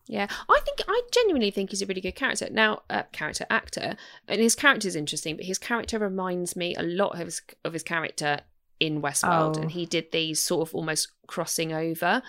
[0.07, 2.47] Yeah, I think I genuinely think he's a really good character.
[2.51, 6.83] Now, uh, character actor, and his character is interesting, but his character reminds me a
[6.83, 8.41] lot of his, of his character
[8.79, 9.61] in Westworld, Oh.
[9.61, 12.21] and he did these sort of almost crossing over.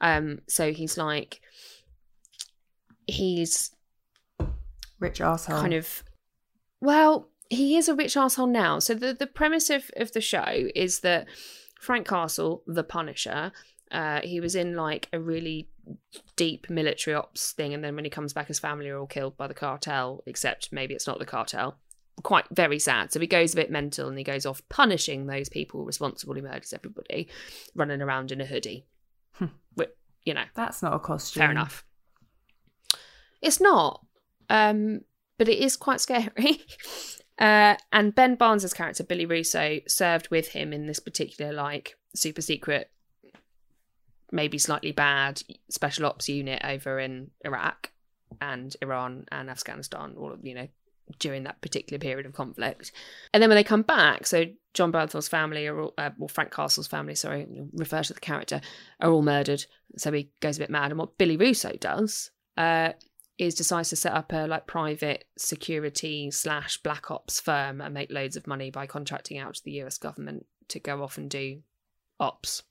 [0.00, 1.40] Um, so he's like,
[3.06, 3.70] he's
[4.98, 5.60] Rich arsehole.
[5.60, 6.02] kind of
[6.80, 8.78] well he is a rich asshole now.
[8.80, 11.26] So the, the premise of, of the show is that
[11.80, 13.52] frank castle the punisher
[13.92, 15.68] uh, he was in like a really
[16.34, 19.36] deep military ops thing and then when he comes back his family are all killed
[19.36, 21.76] by the cartel except maybe it's not the cartel.
[22.22, 23.12] Quite very sad.
[23.12, 26.40] So he goes a bit mental and he goes off punishing those people responsible he
[26.40, 27.28] murders everybody
[27.74, 28.86] running around in a hoodie
[29.34, 29.44] Hmm.
[29.78, 29.92] Wh-
[30.24, 31.42] you know That's not a costume.
[31.42, 31.84] Fair enough.
[33.40, 34.04] It's not,
[34.50, 35.02] um,
[35.38, 36.60] but it is quite scary.
[37.38, 42.42] uh, and Ben Barnes's character Billy Russo served with him in this particular like super
[42.42, 42.90] secret,
[44.32, 47.92] maybe slightly bad special ops unit over in Iraq
[48.40, 50.16] and Iran and Afghanistan.
[50.18, 50.68] All of you know
[51.18, 52.92] during that particular period of conflict.
[53.32, 56.52] And then when they come back, so Jon Bernthal's family, are all, uh, or Frank
[56.52, 58.60] Castle's family, sorry, refer to the character,
[59.00, 59.64] are all murdered.
[59.96, 60.90] So he goes a bit mad.
[60.90, 62.92] And what Billy Russo does uh,
[63.38, 68.10] is decides to set up a like private security slash black ops firm and make
[68.10, 71.60] loads of money by contracting out to the US government to go off and do
[72.18, 72.62] ops.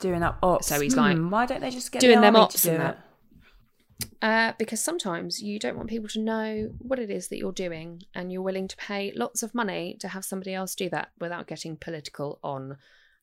[0.00, 0.66] Doing up ops.
[0.66, 2.70] So he's like, Hmm, why don't they just get doing the them ops to do
[2.74, 2.86] and it?
[2.86, 3.06] that.
[4.20, 8.02] Uh, because sometimes you don't want people to know what it is that you're doing,
[8.14, 11.46] and you're willing to pay lots of money to have somebody else do that without
[11.46, 12.76] getting political on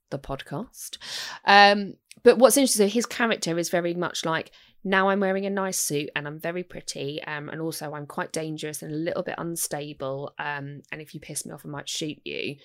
[0.10, 0.98] the podcast.
[1.46, 4.52] Um, but what's interesting, his character is very much like
[4.84, 8.32] now I'm wearing a nice suit and I'm very pretty, um, and also I'm quite
[8.32, 10.34] dangerous and a little bit unstable.
[10.40, 12.56] Um, and if you piss me off, I might shoot you.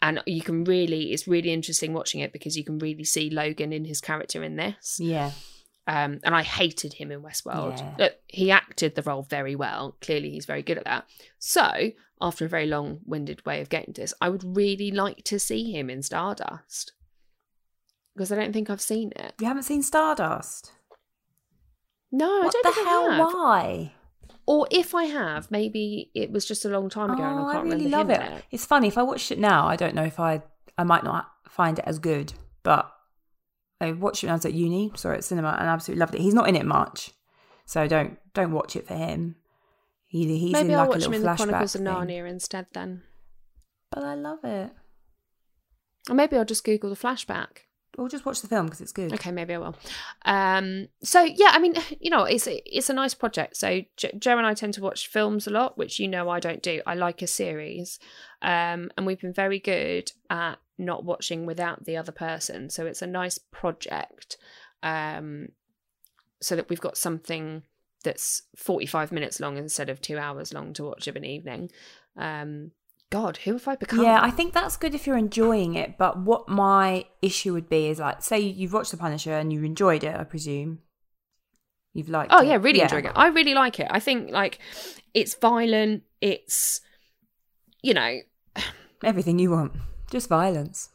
[0.00, 3.72] And you can really, it's really interesting watching it because you can really see Logan
[3.72, 4.98] in his character in this.
[5.00, 5.32] Yeah.
[5.88, 7.78] Um, and I hated him in Westworld.
[7.78, 7.94] Yeah.
[7.98, 9.96] Look, he acted the role very well.
[10.02, 11.06] Clearly, he's very good at that.
[11.38, 15.24] So, after a very long winded way of getting to this, I would really like
[15.24, 16.92] to see him in Stardust
[18.14, 19.32] because I don't think I've seen it.
[19.40, 20.72] You haven't seen Stardust?
[22.12, 23.10] No, what I the don't think I hell?
[23.10, 23.18] have.
[23.34, 23.92] Why?
[24.46, 27.52] Or if I have, maybe it was just a long time ago Oh, I I
[27.54, 28.32] can't really remember love it.
[28.32, 29.66] in It's funny if I watched it now.
[29.66, 30.42] I don't know if I
[30.76, 32.90] I might not find it as good, but
[33.80, 36.14] I watched it when I was at uni, saw it at cinema, and absolutely loved
[36.14, 36.20] it.
[36.20, 37.12] He's not in it much,
[37.64, 39.36] so don't don't watch it for him.
[40.06, 41.80] He, he's Maybe in I'll like watch a him little in the flashback Chronicles of
[41.82, 41.88] thing.
[41.88, 43.02] Narnia instead then.
[43.90, 44.70] But I love it.
[46.08, 47.64] Or maybe I'll just Google the flashback.
[47.96, 49.12] Or just watch the film because it's good.
[49.12, 49.76] Okay, maybe I will.
[50.24, 53.56] Um, so yeah, I mean, you know, it's a, it's a nice project.
[53.56, 56.40] So Jo Joe and I tend to watch films a lot, which you know I
[56.40, 56.80] don't do.
[56.86, 57.98] I like a series,
[58.40, 62.70] um, and we've been very good at not watching without the other person.
[62.70, 64.36] So it's a nice project,
[64.82, 65.48] um,
[66.40, 67.62] so that we've got something
[68.04, 71.70] that's forty five minutes long instead of two hours long to watch of an evening.
[72.16, 72.70] Um,
[73.10, 74.02] God, who have I become?
[74.02, 75.96] Yeah, I think that's good if you're enjoying it.
[75.96, 79.64] But what my issue would be is like, say you've watched The Punisher and you
[79.64, 80.80] enjoyed it, I presume.
[81.94, 82.48] You've liked Oh it.
[82.48, 83.12] yeah, really enjoying it.
[83.16, 83.86] I really like it.
[83.90, 84.58] I think like
[85.14, 86.02] it's violent.
[86.20, 86.82] It's
[87.82, 88.18] you know,
[89.02, 89.72] Everything you want.
[90.10, 90.90] Just violence.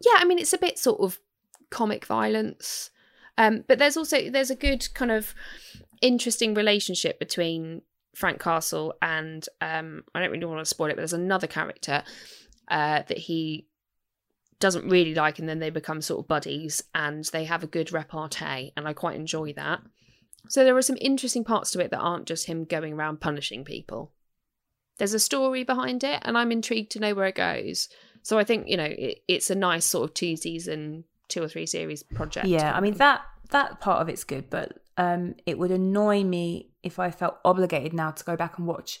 [0.00, 0.16] yeah.
[0.16, 1.18] I mean, it's a bit sort of
[1.70, 2.90] comic violence,
[3.36, 5.34] um, but there's also there's a good kind of
[6.00, 7.82] interesting relationship between
[8.14, 12.02] Frank Castle and um, I don't really want to spoil it, but there's another character
[12.68, 13.66] uh, that he
[14.60, 17.92] doesn't really like, and then they become sort of buddies, and they have a good
[17.92, 19.80] repartee, and I quite enjoy that.
[20.48, 23.64] So there are some interesting parts to it that aren't just him going around punishing
[23.64, 24.12] people.
[24.98, 27.88] There's a story behind it, and I'm intrigued to know where it goes.
[28.24, 31.48] So I think you know it, it's a nice sort of two season, two or
[31.48, 32.46] three series project.
[32.46, 36.70] Yeah, I mean that that part of it's good, but um, it would annoy me
[36.82, 39.00] if I felt obligated now to go back and watch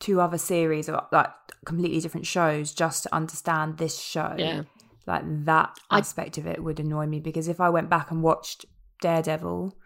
[0.00, 1.30] two other series or like
[1.64, 4.34] completely different shows just to understand this show.
[4.36, 4.64] Yeah.
[5.06, 8.22] Like that I- aspect of it would annoy me because if I went back and
[8.22, 8.66] watched
[9.00, 9.76] Daredevil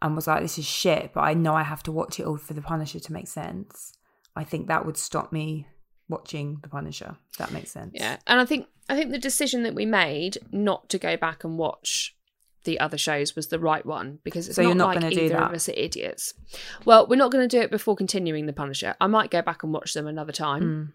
[0.00, 2.36] and was like, this is shit, but I know I have to watch it all
[2.36, 3.92] for The Punisher to make sense,
[4.36, 5.66] I think that would stop me
[6.08, 7.16] watching The Punisher.
[7.32, 7.92] If that makes sense.
[7.94, 11.44] Yeah, and I think I think the decision that we made not to go back
[11.44, 12.14] and watch
[12.64, 15.36] the other shows was the right one because it's So not, you're not like either
[15.38, 16.34] of us are idiots.
[16.84, 18.96] Well, we're not going to do it before continuing the Punisher.
[19.00, 20.92] I might go back and watch them another time, Mm.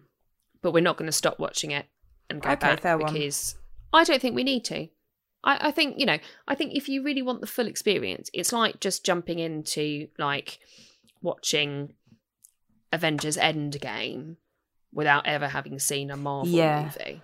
[0.62, 1.86] but we're not going to stop watching it
[2.28, 3.16] and go Okay, back fair one.
[3.94, 4.88] I don't think we need to.
[5.44, 6.18] I, I think you know.
[6.46, 10.58] I think if you really want the full experience, it's like just jumping into like
[11.22, 11.94] watching
[12.92, 14.36] Avengers Endgame
[14.92, 16.84] without ever having seen a Marvel Yeah.
[16.84, 17.22] movie.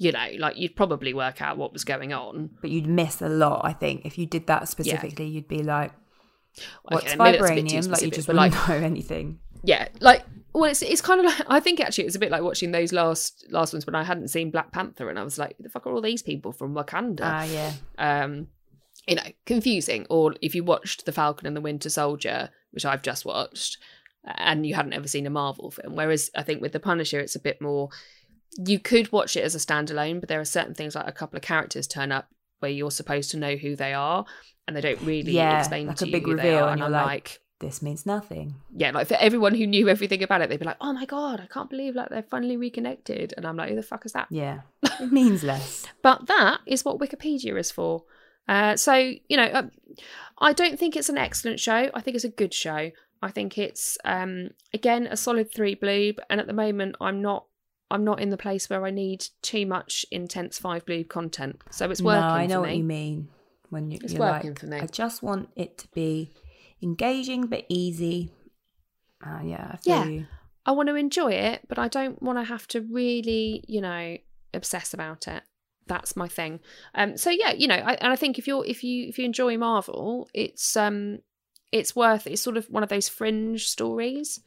[0.00, 2.50] You know, like you'd probably work out what was going on.
[2.60, 4.02] But you'd miss a lot, I think.
[4.06, 5.92] If you did that specifically, you'd be like,
[6.84, 7.90] what's Okay, maybe that's a bit too vibranium?
[7.90, 9.40] Like you just wouldn't like know anything.
[9.64, 12.30] yeah, like well, it's it's kind of like I think actually it was a bit
[12.30, 15.36] like watching those last last ones when I hadn't seen Black Panther and I was
[15.36, 17.20] like, the fuck are all these people from Wakanda?
[17.22, 17.72] Ah, yeah.
[17.98, 18.46] um,
[19.08, 20.06] you know, confusing.
[20.10, 23.78] Or if you watched The Falcon and the Winter Soldier, which I've just watched,
[24.24, 25.94] and you hadn't ever seen a Marvel film.
[25.96, 27.88] Whereas I think with The Punisher, it's a bit more.
[28.58, 31.36] You could watch it as a standalone, but there are certain things like a couple
[31.36, 32.28] of characters turn up
[32.60, 34.24] where you're supposed to know who they are,
[34.66, 36.62] and they don't really Yeah, explain like to a you big who they reveal, are.
[36.64, 38.54] and And you're I'm like- like, This means nothing.
[38.76, 41.40] yeah, like for everyone who knew everything about it, they'd be like, "Oh my god,
[41.40, 44.28] I can't believe like they're finally reconnected," and I'm like, "Who the fuck is that?"
[44.30, 44.60] Yeah.
[45.00, 45.84] It means less.
[46.02, 48.04] But that is what Wikipedia is for.
[48.48, 49.70] Uh, so you know, um,
[50.40, 51.90] I don't think it's an excellent show.
[51.94, 52.90] I think it's a good show.
[53.22, 57.46] I think it's um, again a solid three bloob, and at the moment, I'm not.
[57.90, 61.62] I'm not in the place where I need too much intense five bloob content.
[61.70, 63.28] So it's working no, I know what you mean.
[63.70, 64.80] When you, It's you're working like, for me.
[64.80, 66.30] I just want it to be
[66.82, 68.30] engaging but easy.
[69.24, 70.04] Uh, yeah, I feel Yeah.
[70.04, 70.26] you.
[70.66, 74.18] I want to enjoy it, but I don't want to have to really, you know,
[74.52, 75.42] obsess about it.
[75.86, 76.60] That's my thing.
[76.94, 79.24] Um, so yeah, you know, I, and I think if you're if you if you
[79.24, 81.20] enjoy Marvel, it's um,
[81.72, 82.26] it's worth.
[82.26, 84.40] It's sort of one of those fringe stories.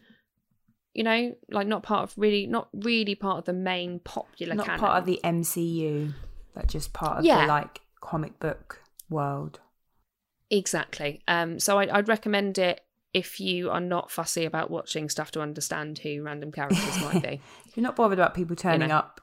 [0.94, 4.66] You know, like not part of really, not really part of the main popular Not
[4.66, 4.80] canon.
[4.82, 6.14] part of the MCU,
[6.54, 7.42] but just part of Yeah.
[7.42, 9.60] the like comic book world.
[10.50, 11.22] Exactly.
[11.28, 12.82] Um, so I, I'd recommend it
[13.14, 17.42] if you are not fussy about watching stuff to understand who random characters might be.
[17.68, 18.98] If you're not bothered about people turning know.
[18.98, 19.22] up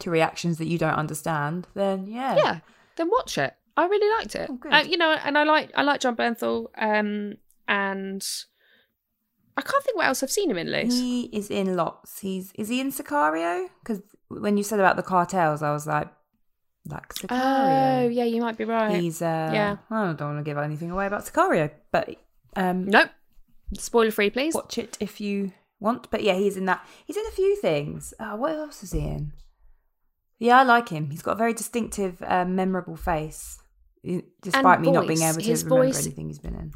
[0.00, 2.34] to reactions that you don't understand, then yeah.
[2.36, 2.58] yeah,
[2.96, 3.54] then watch it.
[3.76, 4.48] I really liked it.
[4.50, 4.58] Oh.
[4.70, 6.66] Uh, you know, and I like I like Jon Bernthal.
[6.78, 7.34] Um,
[7.66, 8.24] and
[9.56, 10.94] I can't think what else I've seen him in, Luce.
[10.94, 12.20] He is in lots.
[12.20, 13.68] He's is he in Sicario?
[13.82, 16.08] Because when you said about the cartels, I was like,
[16.86, 18.04] like Sicario.
[18.04, 19.00] Oh, yeah, you might be right.
[19.00, 19.76] He's uh, Yeah.
[19.90, 22.16] I don't want to give anything away about Sicario, but
[22.56, 23.10] um, Nope.
[23.78, 24.54] Spoiler free, please.
[24.54, 26.10] watch it if you want.
[26.10, 26.86] But yeah, he's in that.
[27.06, 28.14] He's in a few things.
[28.20, 29.32] Uh, what else is he in?
[30.38, 31.10] Yeah, I like him.
[31.10, 33.58] He's got a very distinctive, uh, memorable face,
[34.42, 36.72] despite me not being able to remember voice- anything he's been in.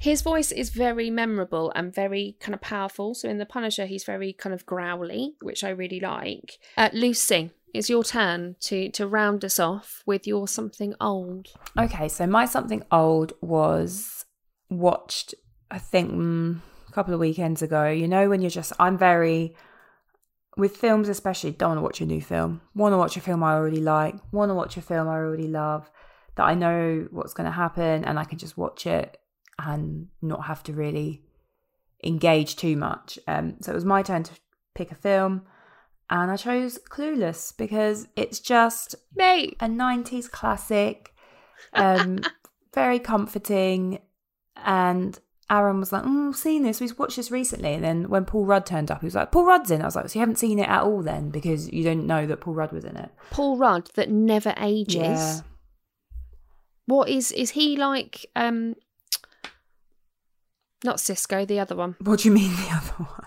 [0.00, 3.14] His voice is very memorable and very kind of powerful.
[3.14, 6.58] So in The Punisher, he's very kind of growly, which I really like.
[6.74, 11.48] Uh, Lucy, it's your turn to to round us off with your something old.
[11.78, 14.24] Okay, so my something old was
[14.70, 15.34] watched,
[15.70, 17.86] I think, mm, a couple of weekends ago.
[17.88, 19.54] You know, when you're just, I'm very,
[20.56, 22.62] with films especially, don't want to watch a new film.
[22.74, 24.14] Want to watch a film I already like.
[24.32, 25.90] Want to watch a film I already love,
[26.36, 29.18] that I know what's going to happen and I can just watch it
[29.58, 31.22] and not have to really
[32.02, 33.18] engage too much.
[33.26, 34.32] Um, so it was my turn to
[34.74, 35.42] pick a film.
[36.08, 41.14] And I chose Clueless because it's just Mate, a 90s classic
[41.74, 42.20] um
[42.74, 44.00] very comforting
[44.56, 48.24] and aaron was like oh i've seen this we've watched this recently and then when
[48.24, 50.20] paul rudd turned up he was like paul rudd's in i was like so you
[50.20, 52.96] haven't seen it at all then because you don't know that paul rudd was in
[52.96, 54.96] it Paul Rudd that never ages.
[54.96, 55.40] Yeah.
[56.90, 58.26] What is is he like?
[58.34, 58.74] Um,
[60.84, 61.94] not Sisqó, the other one.
[62.00, 63.26] what do you mean the other one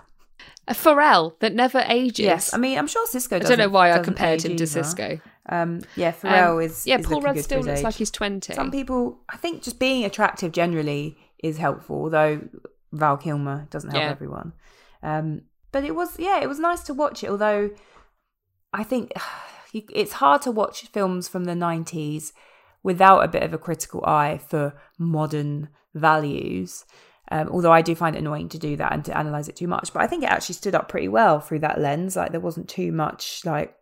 [0.66, 2.18] A Pharrell that never ages.
[2.30, 4.82] yes i mean i'm sure sisqó I don't know why I compared him to either.
[4.82, 5.20] Sisqó.
[5.48, 7.84] um yeah Um, pharrell is yeah, is Paul Rudd still looks age.
[7.84, 8.54] like he's twenty.
[8.54, 11.16] some people i think just being attractive generally
[11.48, 12.40] is helpful although
[12.92, 14.10] val kilmer doesn't help Yeah.
[14.10, 14.52] everyone
[15.02, 17.70] um but it was yeah it was nice to watch it although
[18.72, 19.12] i think
[20.00, 22.32] it's hard to watch films from the 90s
[22.84, 26.84] without a bit of a critical eye for modern values
[27.30, 29.66] um, although I do find it annoying to do that and to analyze it too
[29.66, 32.16] much, but I think it actually stood up pretty well through that lens.
[32.16, 33.74] Like there wasn't too much like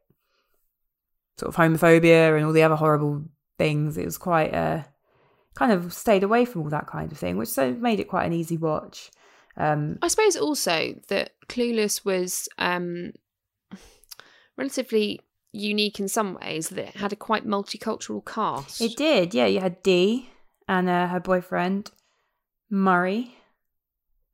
[1.38, 3.24] sort of homophobia and all the other horrible
[3.58, 3.98] things.
[3.98, 4.82] It was quite uh
[5.54, 8.26] kind of stayed away from all that kind of thing, which so made it quite
[8.26, 9.10] an easy watch.
[9.56, 13.12] Um I suppose also that Clueless was um,
[14.56, 15.20] relatively
[15.52, 16.70] unique in some ways.
[16.70, 18.80] That it had a quite multicultural cast.
[18.80, 19.46] it did, yeah.
[19.46, 20.30] You had Dee
[20.68, 21.90] and uh, her boyfriend
[22.70, 23.36] Murray,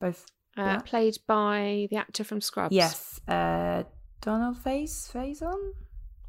[0.01, 0.27] both
[0.57, 2.75] uh, played by the actor from Scrubs.
[2.75, 3.85] yes, uh,
[4.21, 5.73] Donald Face Faison.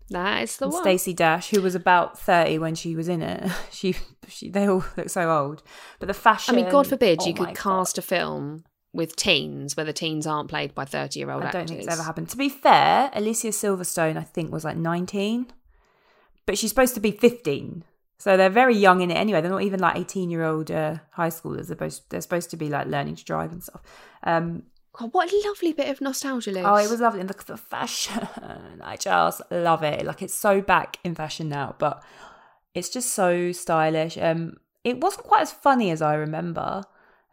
[0.10, 0.84] that is the and one.
[0.84, 3.52] Stacey Dash, who was about thirty when she was in it.
[3.72, 3.96] She,
[4.28, 5.64] she, they all look so old.
[6.00, 6.56] But the fashion.
[6.56, 10.26] I mean, God forbid oh you could cast a film with teens where the teens
[10.26, 11.56] aren't played by thirty-year-old actors.
[11.56, 12.30] I don't think it's ever happened.
[12.30, 15.48] To be fair, Alicia Silverstone, I think, was like 19,
[16.46, 17.84] but she's supposed to be 15.
[18.18, 19.40] So they're very young in it anyway.
[19.40, 21.68] They're not even like 18 year old uh, high schoolers.
[21.68, 23.82] They're supposed, they're supposed to be like learning to drive and stuff.
[24.24, 26.66] Um, God, what a lovely bit of nostalgia, Luce.
[26.66, 27.22] oh, it was lovely.
[27.22, 28.28] And the, the fashion,
[28.84, 30.06] I just love it.
[30.06, 32.04] Like it's so back in fashion now, but
[32.74, 34.18] it's just so stylish.
[34.18, 36.84] Um, it wasn't quite as funny as I remember.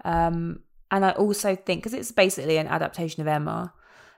[0.05, 0.61] Um,
[0.97, 3.75] and I also think because it's basically an adaptation of Emma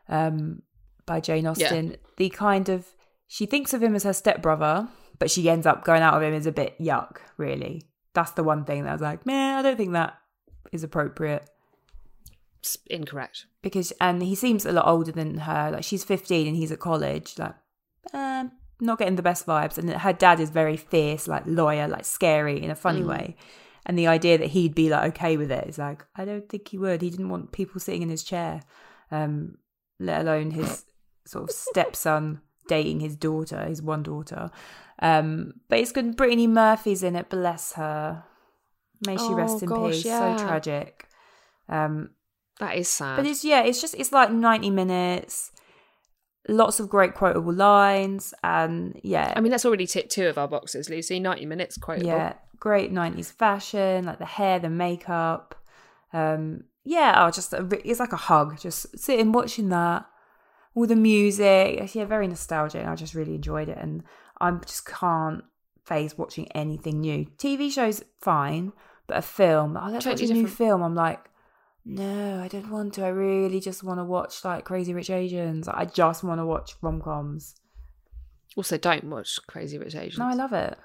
[0.09, 0.63] um,
[1.07, 2.87] by Jane Austen, the kind of
[3.27, 4.89] she thinks of him as her stepbrother,
[5.19, 7.17] but she ends up going out with him as a bit yuck.
[7.37, 7.83] Really,
[8.15, 10.15] that's the one thing that I was like, man, I don't think that
[10.71, 11.49] is appropriate
[12.61, 13.47] It's incorrect.
[13.61, 15.71] because and he seems a lot older than her.
[15.73, 17.39] Like she's fifteen and he's at college.
[17.39, 17.57] Like,
[18.13, 19.79] um, not getting the best vibes.
[19.79, 23.37] And her dad is very fierce, like lawyer, like scary in a funny way.
[23.89, 26.69] And the idea that he'd be like okay with it is like, I don't think
[26.69, 27.01] he would.
[27.03, 28.61] He didn't want people sitting in his chair,
[29.11, 29.57] um,
[29.99, 30.85] let alone his
[31.27, 34.51] sort of stepson dating his daughter, his one daughter.
[35.01, 36.17] Um, but it's good.
[36.17, 37.31] Brittany Murphy's in it.
[37.31, 38.25] Bless her.
[39.07, 40.05] May she Oh, rest in gosh, peace.
[40.05, 40.37] yeah.
[40.37, 41.09] So tragic.
[41.69, 42.11] Um,
[42.61, 43.17] That is sad.
[43.17, 45.51] but it's yeah, it's just it's like ninety minutes,
[46.49, 50.49] lots of great quotable lines, and yeah, I mean, that's already ticked two of our
[50.49, 51.21] boxes, Lucy.
[51.21, 52.07] 90 minutes quotable.
[52.09, 55.55] yeah, great nineties fashion, like the hair, the makeup.
[56.13, 58.59] Um, yeah, oh, just a, it's like a hug.
[58.59, 60.07] Just sitting watching that,
[60.75, 61.95] all the music.
[61.95, 62.87] Yeah, very nostalgic.
[62.87, 64.03] I just really enjoyed it, and
[64.41, 65.45] I just can't
[65.85, 67.27] face watching anything new.
[67.37, 68.73] TV shows fine,
[69.07, 69.77] but a film.
[69.77, 70.83] Oh, let's watch a new film.
[70.83, 71.31] I'm like,
[71.85, 73.05] no, I don't want to.
[73.05, 75.69] I really just want to watch like Crazy Rich Asians.
[75.69, 77.55] I just want to watch rom coms.
[78.57, 80.19] Also, don't watch Crazy Rich Asians.
[80.19, 80.77] No, I love it.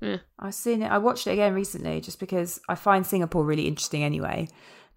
[0.00, 0.18] Yeah.
[0.38, 0.90] I've seen it.
[0.90, 4.48] I watched it again recently just because I find Singapore really interesting anyway.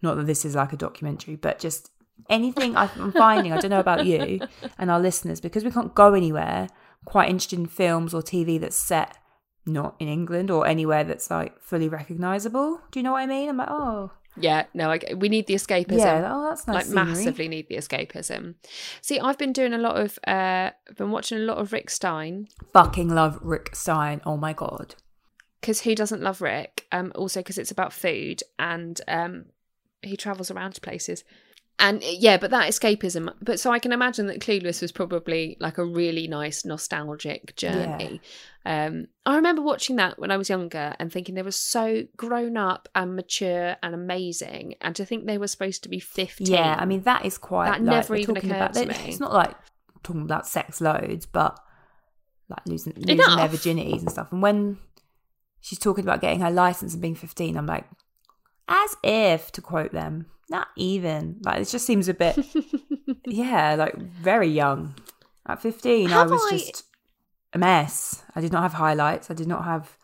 [0.02, 1.92] Not that this is like a documentary, but just
[2.30, 4.42] anything I'm finding, I don't know about you
[4.78, 6.70] and our listeners, because we can't go anywhere,
[7.06, 9.18] quite interested in films or TV that's set
[9.66, 12.82] not in England or anywhere that's like fully recognizable.
[12.92, 13.50] Do you know what I mean?
[13.50, 15.98] I'm like, oh, Yeah, no, I, we need the escapism.
[15.98, 16.74] yeah, oh, that's nice.
[16.76, 17.06] like scenery.
[17.06, 18.56] massively need the escapism.
[19.02, 21.90] See, I've been doing a lot of, uh, I've been watching a lot of Rick
[21.90, 24.22] Stein Fucking love Rick Stein.
[24.26, 24.96] Oh my God.
[25.60, 26.88] because who doesn't love Rick?
[26.92, 29.46] Um, also because it's about food and um,
[30.02, 31.24] he travels around to places.
[31.82, 33.34] And yeah, but that escapism.
[33.42, 38.22] But so I can imagine that Clueless was probably like a really nice nostalgic journey.
[38.64, 42.56] Um, I remember watching that when I was younger and thinking they were so grown
[42.56, 44.76] up and mature and amazing.
[44.80, 46.46] And to think they were supposed to be 15.
[46.46, 47.66] Yeah, I mean that is quite.
[47.66, 49.10] That like, never even talking occurred about, to me.
[49.10, 49.56] It's not like
[50.04, 51.60] talking about sex loads, but
[52.48, 53.38] like losing losing Enough.
[53.38, 54.32] their virginities and stuff.
[54.32, 54.78] And when
[55.62, 57.86] she's talking about getting her license and being fifteen, I'm like,
[58.68, 61.38] as if to quote them, not even.
[61.44, 62.38] Like it just seems a bit,
[63.26, 64.96] yeah, like very young.
[65.48, 66.84] At fifteen, Have I was I- just
[67.54, 68.24] a mess.
[68.36, 69.32] I did not have highlights.
[69.32, 69.98] I did not have,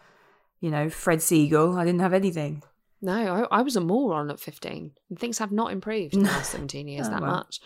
[0.59, 1.77] you know, Fred Segal.
[1.77, 2.63] I didn't have anything.
[3.01, 4.91] No, I, I was a moron at 15.
[5.09, 7.31] And things have not improved in the last 17 years Oh, that well.
[7.31, 7.61] much.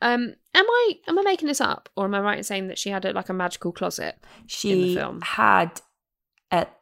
[0.00, 2.78] Um, am I am I making this up, or am I right in saying that
[2.78, 4.16] she had a, like a magical closet?
[4.46, 5.20] she film.
[5.22, 5.80] had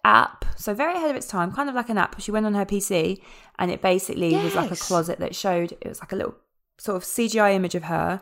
[0.04, 2.20] app, so very ahead of its time, kind of like an app.
[2.20, 3.22] She went on her PC,
[3.58, 6.34] and it basically was like a closet that showed it was like a little
[6.78, 8.20] sort of CGI image of her,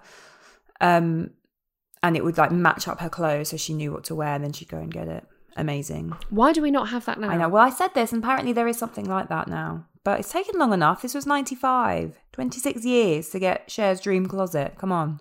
[0.80, 1.30] um,
[2.02, 4.44] and it would like match up her clothes, so she knew what to wear, and
[4.44, 5.24] then she'd go and get it.
[5.56, 6.14] Amazing.
[6.30, 7.28] Why do we not have that now?
[7.28, 7.48] I know.
[7.48, 9.86] Well, I said this, and apparently there is something like that now.
[10.04, 11.02] But it's taken long enough.
[11.02, 14.74] This was 95, 26 years to get Cher's dream closet.
[14.78, 15.20] Come on.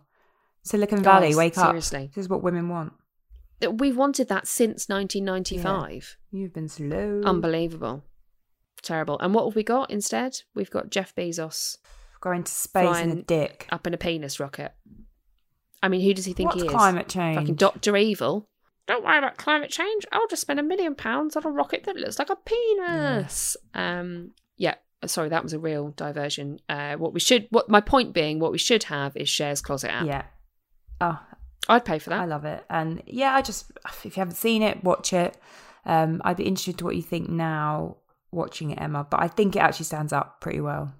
[0.64, 1.68] Silicon Valley, Guys, wake up.
[1.68, 2.12] seriously.
[2.16, 2.94] This is what women want.
[3.68, 6.18] We've wanted that since 1995.
[6.32, 7.22] You've been slow.
[7.26, 8.04] Unbelievable.
[8.82, 9.20] Terrible.
[9.20, 10.42] And what have we got instead?
[10.56, 11.78] We've got Jeff Bezos
[12.22, 13.68] Going to space in a dick.
[13.72, 14.74] up in a penis rocket.
[15.82, 16.74] I mean, who does he think What's he is?
[16.74, 17.38] climate change?
[17.38, 18.48] Fucking Doctor Evil.
[18.88, 20.06] Don't worry about climate change.
[20.12, 23.56] I'll just spend a million pounds on a rocket that looks like a penis.
[23.74, 24.76] Um, yeah.
[25.06, 26.60] Sorry, that was a real diversion.
[26.68, 29.92] Uh, what we should, what my point being, what we should have is Cher's Closet
[29.92, 30.06] app.
[30.08, 30.24] Yeah.
[31.00, 31.20] Oh,
[31.68, 32.22] I'd pay for that.
[32.22, 32.64] I love it.
[32.70, 33.72] And yeah, I just,
[34.04, 35.38] if you haven't seen it, watch it.
[35.86, 37.98] Um, I'd be interested to what you think now
[38.32, 39.06] watching it, Emma.
[39.10, 40.94] But I think it actually stands up pretty well.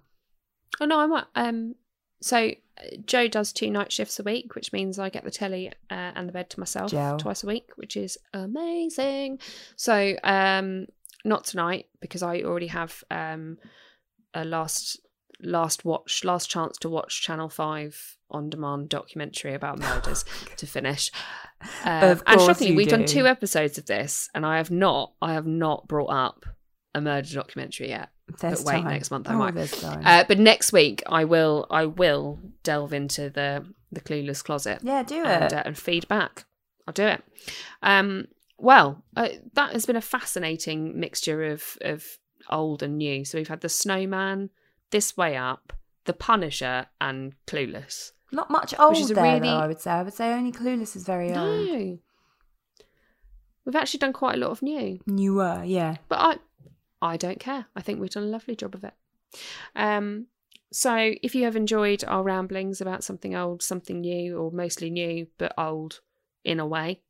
[0.80, 1.76] Oh no, I'm um.
[2.22, 5.70] So uh, Joe does two night shifts a week, which means I get the telly
[5.90, 7.18] uh, and the bed to myself Gel.
[7.18, 9.40] twice a week, which is amazing.
[9.76, 10.88] So um,
[11.26, 13.58] not tonight because I already have um
[14.34, 15.00] a last
[15.42, 20.26] last watch last chance to watch Channel Five on demand documentary about murders
[20.58, 21.12] to finish.
[21.84, 25.48] Uh, and shockingly, we've done two episodes of this, and I have not I have
[25.48, 26.46] not brought up
[26.96, 28.10] a murder documentary yet.
[28.40, 28.86] There's wait, time.
[28.86, 29.84] next month I oh, might.
[29.84, 35.04] Uh, but next week I will I will delve into the the clueless closet yeah,
[35.04, 35.54] do and, it.
[35.54, 36.46] uh, and feed back.
[36.88, 37.24] I'll do it.
[37.82, 38.28] Um,
[38.58, 42.06] well, uh, that has been a fascinating mixture of of
[42.50, 43.26] old and new.
[43.26, 44.50] So we've had the Snowman,
[44.92, 45.74] This Way Up,
[46.06, 48.12] The Punisher, and Clueless.
[48.32, 49.92] Not much old is a there, really- though, I would say.
[49.92, 51.68] I would say only Clueless is very old.
[51.68, 52.00] No,
[53.66, 55.00] we've actually done quite a lot of new.
[55.06, 55.98] Newer, yeah.
[56.08, 56.38] but I
[57.02, 57.66] I don't care.
[57.76, 58.94] I think we've done a lovely job of it.
[59.76, 60.28] Um,
[60.72, 65.28] so if you have enjoyed our ramblings about something old, something new, or mostly new
[65.38, 66.02] but old
[66.44, 67.02] in a way,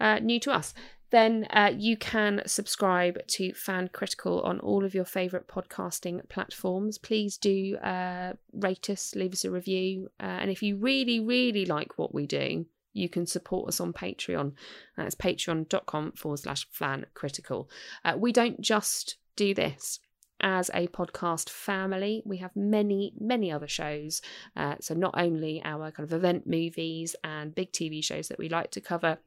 [0.00, 0.74] uh, new to us,
[1.12, 6.96] then uh, you can subscribe to Fan Critical on all of your favourite podcasting platforms.
[6.96, 11.66] Please do uh, rate us, leave us a review, uh, and if you really, really
[11.66, 14.52] like what we do, you can support us on Patreon.
[14.96, 17.70] That's patreon.com forward slash fan critical.
[18.04, 20.00] Uh, we don't just do this.
[20.40, 24.22] As a podcast family, we have many, many other shows.
[24.56, 28.48] Uh, so, not only our kind of event movies and big TV shows that we
[28.48, 29.18] like to cover,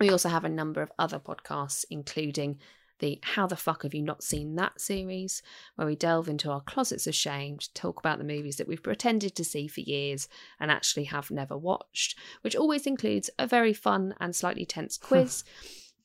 [0.00, 2.58] we also have a number of other podcasts, including
[3.00, 5.42] the How the Fuck Have You Not Seen That series,
[5.76, 8.82] where we delve into our closets of shame to talk about the movies that we've
[8.82, 10.28] pretended to see for years
[10.60, 15.44] and actually have never watched, which always includes a very fun and slightly tense quiz.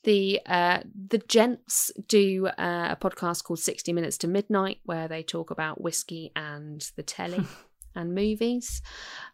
[0.03, 5.23] The uh, the gents do uh, a podcast called 60 Minutes to Midnight where they
[5.23, 7.45] talk about whiskey and the telly
[7.95, 8.81] and movies.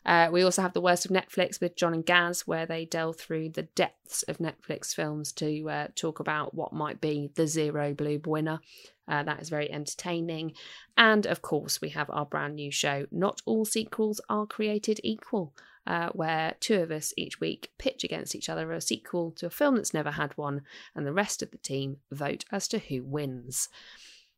[0.05, 3.17] Uh, we also have The Worst of Netflix with John and Gaz where they delve
[3.17, 7.93] through the depths of Netflix films to uh, talk about what might be the zero
[7.93, 8.59] blue winner.
[9.07, 10.53] Uh, that is very entertaining.
[10.97, 15.53] And of course, we have our brand new show, Not All Sequels Are Created Equal,
[15.87, 19.51] uh, where two of us each week pitch against each other a sequel to a
[19.51, 20.61] film that's never had one,
[20.95, 23.69] and the rest of the team vote as to who wins.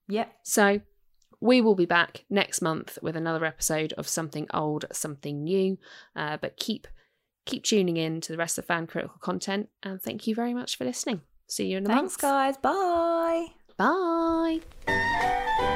[0.09, 0.33] Yep.
[0.43, 0.81] So
[1.39, 5.77] we will be back next month with another episode of something old, something new.
[6.15, 6.87] Uh, but keep
[7.45, 10.77] keep tuning in to the rest of fan critical content, and thank you very much
[10.77, 11.21] for listening.
[11.47, 12.21] See you in a Thanks, month.
[12.21, 12.57] guys.
[12.57, 13.47] Bye.
[13.77, 15.73] Bye.